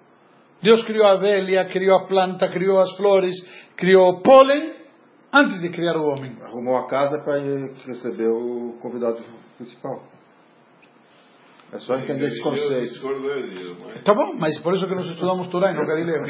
Deus 0.62 0.84
criou 0.84 1.04
a 1.04 1.14
abelha, 1.14 1.64
criou 1.68 1.98
a 1.98 2.06
planta, 2.06 2.48
criou 2.48 2.78
as 2.78 2.96
flores, 2.96 3.34
criou 3.76 4.08
o 4.10 4.22
pólen 4.22 4.72
antes 5.32 5.60
de 5.60 5.68
criar 5.70 5.96
o 5.96 6.04
homem. 6.04 6.36
Arrumou 6.40 6.76
a 6.76 6.86
casa 6.86 7.18
para 7.24 7.38
receber 7.84 8.28
o 8.28 8.78
convidado 8.80 9.18
principal. 9.56 10.04
É 11.72 11.78
só 11.78 11.96
entender 11.96 12.26
esse 12.26 12.38
Eu 12.38 12.44
conceito. 12.44 13.02
mas... 13.84 14.04
Tá 14.04 14.14
bom, 14.14 14.34
mas 14.38 14.56
por 14.62 14.74
isso 14.74 14.86
que 14.86 14.94
nós 14.94 15.06
estudamos 15.06 15.48
Torá 15.48 15.72
e 15.72 15.74
não 15.74 15.84
Galileu. 15.84 16.22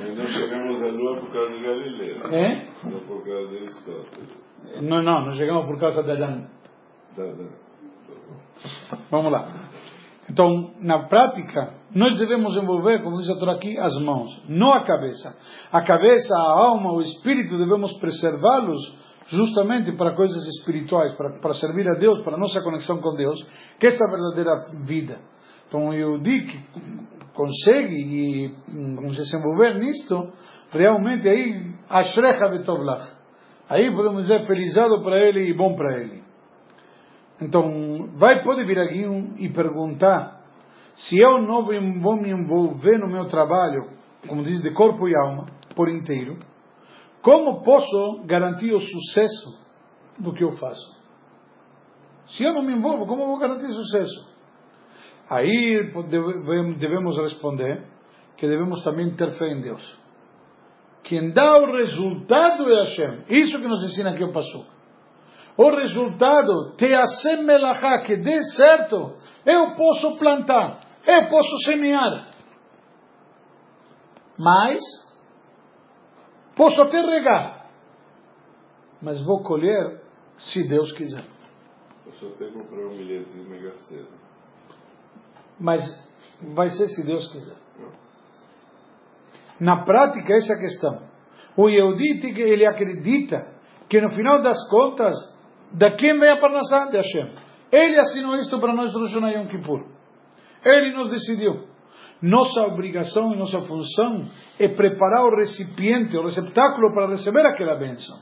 mas 0.00 0.18
não 0.18 0.26
chegamos 0.26 0.82
à 0.82 0.86
Lua 0.86 1.20
por 1.20 1.32
causa 1.32 1.52
de 1.52 1.62
Galileu. 1.62 2.16
É? 2.32 2.68
Não 2.82 3.00
por 3.00 3.24
causa 3.24 3.48
de 3.48 3.56
Aristóteles. 3.58 4.34
Não, 4.82 5.02
não, 5.02 5.26
nós 5.26 5.36
chegamos 5.36 5.66
por 5.66 5.78
causa 5.78 6.02
de 6.02 6.10
Adão. 6.10 6.48
Tá, 7.14 7.22
tá. 7.22 7.63
Vamos 9.10 9.32
lá. 9.32 9.70
Então, 10.30 10.72
na 10.80 11.06
prática, 11.06 11.74
nós 11.94 12.16
devemos 12.16 12.56
envolver, 12.56 13.02
como 13.02 13.18
diz 13.18 13.28
a 13.28 13.36
Torá 13.36 13.52
aqui, 13.54 13.78
as 13.78 13.94
mãos, 14.00 14.42
não 14.48 14.72
a 14.72 14.82
cabeça. 14.82 15.36
A 15.70 15.82
cabeça, 15.82 16.34
a 16.36 16.50
alma, 16.66 16.92
o 16.92 17.00
espírito, 17.00 17.58
devemos 17.58 17.92
preservá-los 17.98 19.04
justamente 19.26 19.92
para 19.92 20.14
coisas 20.14 20.46
espirituais, 20.56 21.14
para, 21.14 21.38
para 21.40 21.54
servir 21.54 21.88
a 21.88 21.98
Deus, 21.98 22.22
para 22.22 22.36
a 22.36 22.38
nossa 22.38 22.60
conexão 22.62 23.00
com 23.00 23.14
Deus, 23.14 23.42
que 23.78 23.86
é 23.86 23.90
essa 23.90 24.04
verdadeira 24.10 24.56
vida. 24.84 25.18
Então, 25.68 25.88
o 25.88 25.94
Yehudi 25.94 26.46
que 26.46 26.64
consegue 27.34 27.94
e 27.94 28.54
se 29.10 29.22
desenvolver 29.22 29.78
nisto, 29.78 30.32
realmente 30.70 31.28
aí, 31.28 31.74
ashrecha 31.88 32.48
betovlach. 32.48 33.12
Aí 33.68 33.90
podemos 33.94 34.22
dizer 34.22 34.46
felizado 34.46 35.02
para 35.02 35.18
ele 35.20 35.50
e 35.50 35.56
bom 35.56 35.74
para 35.74 36.00
ele. 36.00 36.23
Então, 37.40 38.10
vai, 38.16 38.42
pode 38.42 38.64
vir 38.64 38.78
aqui 38.78 39.04
e 39.38 39.48
perguntar 39.52 40.40
se 40.94 41.18
eu 41.18 41.42
não 41.42 41.64
vou 42.00 42.16
me 42.16 42.30
envolver 42.30 42.98
no 42.98 43.08
meu 43.08 43.26
trabalho, 43.26 43.90
como 44.28 44.44
diz, 44.44 44.62
de 44.62 44.72
corpo 44.72 45.08
e 45.08 45.16
alma, 45.16 45.46
por 45.74 45.88
inteiro, 45.88 46.38
como 47.20 47.62
posso 47.62 48.22
garantir 48.26 48.72
o 48.72 48.78
sucesso 48.78 49.64
do 50.18 50.32
que 50.32 50.44
eu 50.44 50.52
faço? 50.52 50.94
Se 52.28 52.44
eu 52.44 52.54
não 52.54 52.62
me 52.62 52.72
envolvo, 52.72 53.06
como 53.06 53.26
vou 53.26 53.38
garantir 53.38 53.68
sucesso? 53.70 54.32
Aí 55.28 55.90
deve- 56.08 56.74
devemos 56.74 57.16
responder 57.18 57.84
que 58.36 58.46
devemos 58.46 58.82
também 58.84 59.14
ter 59.16 59.30
fé 59.32 59.46
em 59.48 59.60
Deus. 59.60 59.98
Quem 61.02 61.32
dá 61.32 61.58
o 61.58 61.72
resultado 61.76 62.68
é 62.70 62.78
Hashem. 62.78 63.24
Isso 63.28 63.58
que 63.60 63.66
nos 63.66 63.84
ensina 63.84 64.10
aqui 64.10 64.22
o 64.24 64.32
Passuca 64.32 64.74
o 65.56 65.70
resultado, 65.70 66.74
te 66.76 66.88
melachá, 67.42 68.02
que 68.02 68.16
dê 68.16 68.42
certo, 68.42 69.14
eu 69.46 69.76
posso 69.76 70.18
plantar, 70.18 70.80
eu 71.06 71.28
posso 71.28 71.56
semear. 71.64 72.30
Mas, 74.36 74.80
posso 76.56 76.82
até 76.82 77.00
regar. 77.00 77.70
mas 79.00 79.24
vou 79.24 79.42
colher 79.42 80.02
se 80.38 80.66
Deus 80.66 80.90
quiser. 80.92 81.24
Eu 82.06 82.12
só 82.14 82.28
tenho 82.36 82.52
que 82.52 82.58
comprar 82.58 82.86
um 82.86 82.96
bilhetinho 82.96 83.48
mega 83.48 83.72
cedo. 83.72 84.08
Mas 85.60 85.80
vai 86.54 86.68
ser 86.70 86.88
se 86.88 87.06
Deus 87.06 87.30
quiser. 87.30 87.56
Na 89.60 89.84
prática, 89.84 90.34
essa 90.34 90.54
é 90.54 90.56
a 90.56 90.60
questão. 90.60 91.02
O 91.56 91.68
Yehudi, 91.68 92.20
ele 92.42 92.66
acredita 92.66 93.54
que 93.88 94.00
no 94.00 94.10
final 94.10 94.42
das 94.42 94.58
contas, 94.68 95.14
da 95.74 95.90
quem 95.90 96.18
vem 96.18 96.30
a 96.30 96.40
Parnassá? 96.40 96.86
De 96.86 96.96
Hashem. 96.96 97.32
Ele 97.70 97.98
assinou 97.98 98.36
isto 98.36 98.60
para 98.60 98.72
nós 98.72 98.94
Rosh 98.94 99.12
Hashanah 99.12 99.32
Yom 99.32 99.48
Kippur. 99.48 99.84
Ele 100.64 100.92
nos 100.92 101.10
decidiu. 101.10 101.66
Nossa 102.22 102.62
obrigação 102.62 103.34
e 103.34 103.36
nossa 103.36 103.60
função 103.62 104.30
é 104.58 104.68
preparar 104.68 105.24
o 105.24 105.36
recipiente, 105.36 106.16
o 106.16 106.22
receptáculo 106.22 106.94
para 106.94 107.08
receber 107.08 107.44
aquela 107.44 107.74
bênção. 107.76 108.16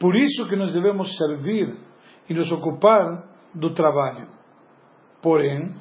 Por 0.00 0.16
isso 0.16 0.48
que 0.48 0.56
nós 0.56 0.72
devemos 0.72 1.14
servir 1.16 1.76
e 2.28 2.34
nos 2.34 2.50
ocupar 2.50 3.28
do 3.54 3.74
trabalho. 3.74 4.28
Porém, 5.22 5.74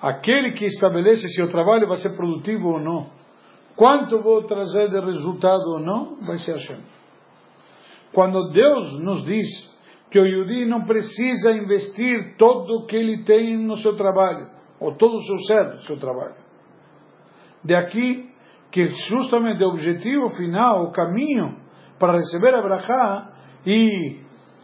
aquele 0.00 0.52
que 0.52 0.64
estabelece 0.64 1.28
se 1.28 1.42
o 1.42 1.50
trabalho 1.50 1.88
vai 1.88 1.96
ser 1.96 2.16
produtivo 2.16 2.68
ou 2.68 2.80
não, 2.80 3.10
quanto 3.76 4.22
vou 4.22 4.44
trazer 4.44 4.90
de 4.90 5.00
resultado 5.00 5.64
ou 5.72 5.80
não, 5.80 6.24
vai 6.24 6.38
ser 6.38 6.52
Hashem. 6.52 6.80
Quando 8.12 8.50
Deus 8.52 9.00
nos 9.00 9.24
diz 9.24 9.71
que 10.12 10.20
o 10.20 10.26
Yudi 10.26 10.66
não 10.66 10.84
precisa 10.84 11.52
investir 11.52 12.36
todo 12.36 12.70
o 12.80 12.86
que 12.86 12.94
ele 12.94 13.24
tem 13.24 13.56
no 13.56 13.78
seu 13.78 13.96
trabalho, 13.96 14.46
ou 14.78 14.94
todo 14.94 15.16
o 15.16 15.22
seu 15.22 15.38
ser 15.38 15.64
no 15.72 15.82
seu 15.84 15.98
trabalho. 15.98 16.34
De 17.64 17.74
aqui 17.74 18.30
que 18.70 18.90
justamente 19.08 19.64
o 19.64 19.68
objetivo 19.68 20.28
final, 20.30 20.84
o 20.84 20.92
caminho 20.92 21.56
para 21.98 22.12
receber 22.12 22.54
a 22.54 22.60
Brachá 22.60 23.32
e 23.66 24.20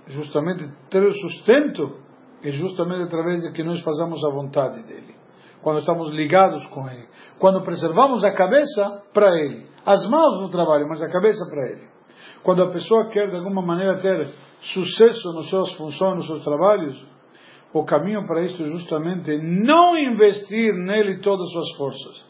justamente 0.09 0.71
ter 0.91 1.03
o 1.03 1.15
sustento 1.15 1.97
é 2.43 2.51
justamente 2.51 3.05
através 3.05 3.41
de 3.41 3.51
que 3.53 3.65
nós 3.65 3.81
fazamos 3.81 4.23
a 4.25 4.31
vontade 4.31 4.83
dele. 4.83 5.15
Quando 5.63 5.81
estamos 5.81 6.15
ligados 6.15 6.67
com 6.67 6.87
ele. 6.89 7.09
Quando 7.39 7.63
preservamos 7.63 8.23
a 8.23 8.33
cabeça 8.33 9.03
para 9.15 9.35
ele. 9.35 9.67
As 9.85 10.07
mãos 10.09 10.43
no 10.43 10.51
trabalho, 10.51 10.87
mas 10.89 11.03
a 11.03 11.09
cabeça 11.09 11.45
para 11.51 11.71
ele. 11.71 11.98
Quando 12.43 12.63
a 12.63 12.71
pessoa 12.71 13.11
quer 13.11 13.29
de 13.29 13.37
alguma 13.37 13.63
maneira 13.63 14.01
ter 14.01 14.29
sucesso 14.61 15.33
nas 15.33 15.49
suas 15.49 15.73
funções, 15.75 16.17
nos 16.17 16.27
seus 16.27 16.45
trabalhos, 16.45 17.03
o 17.73 17.85
caminho 17.85 18.27
para 18.27 18.43
isso 18.43 18.63
é 18.63 18.67
justamente 18.67 19.37
não 19.39 19.97
investir 19.97 20.75
nele 20.75 21.21
todas 21.21 21.47
as 21.47 21.53
suas 21.53 21.77
forças. 21.77 22.27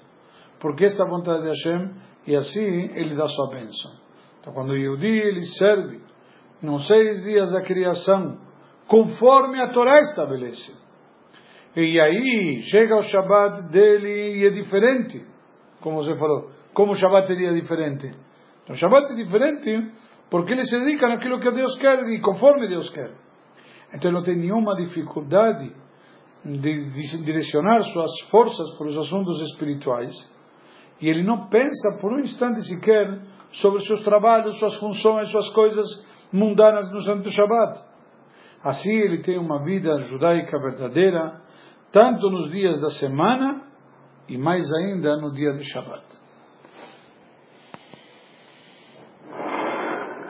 Porque 0.61 0.85
esta 0.85 1.03
é 1.03 1.07
a 1.07 1.11
vontade 1.11 1.43
de 1.43 1.49
Hashem 1.49 1.91
e 2.27 2.37
assim 2.37 2.91
ele 2.95 3.15
dá 3.15 3.27
sua 3.27 3.51
bênção. 3.51 3.93
Então 4.41 4.53
quando 4.53 4.71
o 4.71 4.77
Yehudi 4.77 5.07
ele 5.07 5.45
serve 5.47 6.01
nos 6.61 6.87
seis 6.89 7.23
dias 7.23 7.53
da 7.53 7.63
criação, 7.63 8.39
conforme 8.89 9.61
a 9.61 9.73
Torá 9.73 10.01
estabelece. 10.01 10.73
E 11.77 12.01
aí 12.01 12.61
chega 12.63 12.97
o 12.97 13.03
Shabat 13.03 13.69
dele 13.71 14.39
e 14.39 14.47
é 14.47 14.51
diferente, 14.51 15.25
como 15.81 16.03
você 16.03 16.17
falou. 16.17 16.51
Como 16.75 16.93
o 16.93 16.97
Shabat 16.97 17.29
seria 17.29 17.53
diferente? 17.53 18.11
O 18.69 18.75
Shabat 18.75 19.13
é 19.13 19.17
diferente 19.17 19.93
porque 20.31 20.53
ele 20.53 20.65
se 20.65 20.79
dedica 20.79 21.09
naquilo 21.09 21.41
que 21.41 21.51
Deus 21.51 21.77
quer 21.79 22.07
e 22.09 22.21
conforme 22.21 22.69
Deus 22.69 22.91
quer. 22.91 23.13
Então 23.95 24.11
ele 24.11 24.19
não 24.19 24.25
tem 24.25 24.37
nenhuma 24.37 24.77
dificuldade 24.77 25.73
de 26.45 27.25
direcionar 27.25 27.81
suas 27.81 28.11
forças 28.31 28.77
para 28.77 28.87
os 28.87 28.99
assuntos 28.99 29.41
espirituais 29.41 30.13
e 31.01 31.09
ele 31.09 31.23
não 31.23 31.49
pensa 31.49 31.99
por 32.01 32.13
um 32.13 32.21
instante 32.21 32.63
sequer 32.67 33.23
sobre 33.53 33.83
seus 33.85 34.03
trabalhos, 34.03 34.59
suas 34.59 34.77
funções, 34.77 35.31
suas 35.31 35.49
coisas 35.51 35.87
mundanas 36.33 36.91
no 36.93 37.01
Santo 37.03 37.31
Shabbat. 37.31 37.81
Assim 38.63 38.93
ele 38.93 39.23
tem 39.23 39.39
uma 39.39 39.65
vida 39.65 40.01
judaica 40.01 40.59
verdadeira, 40.59 41.41
tanto 41.93 42.29
nos 42.31 42.51
dias 42.51 42.81
da 42.81 42.91
semana 42.91 43.63
e 44.29 44.37
mais 44.37 44.71
ainda 44.73 45.17
no 45.17 45.33
dia 45.33 45.53
de 45.55 45.65
Shabbat. 45.65 46.05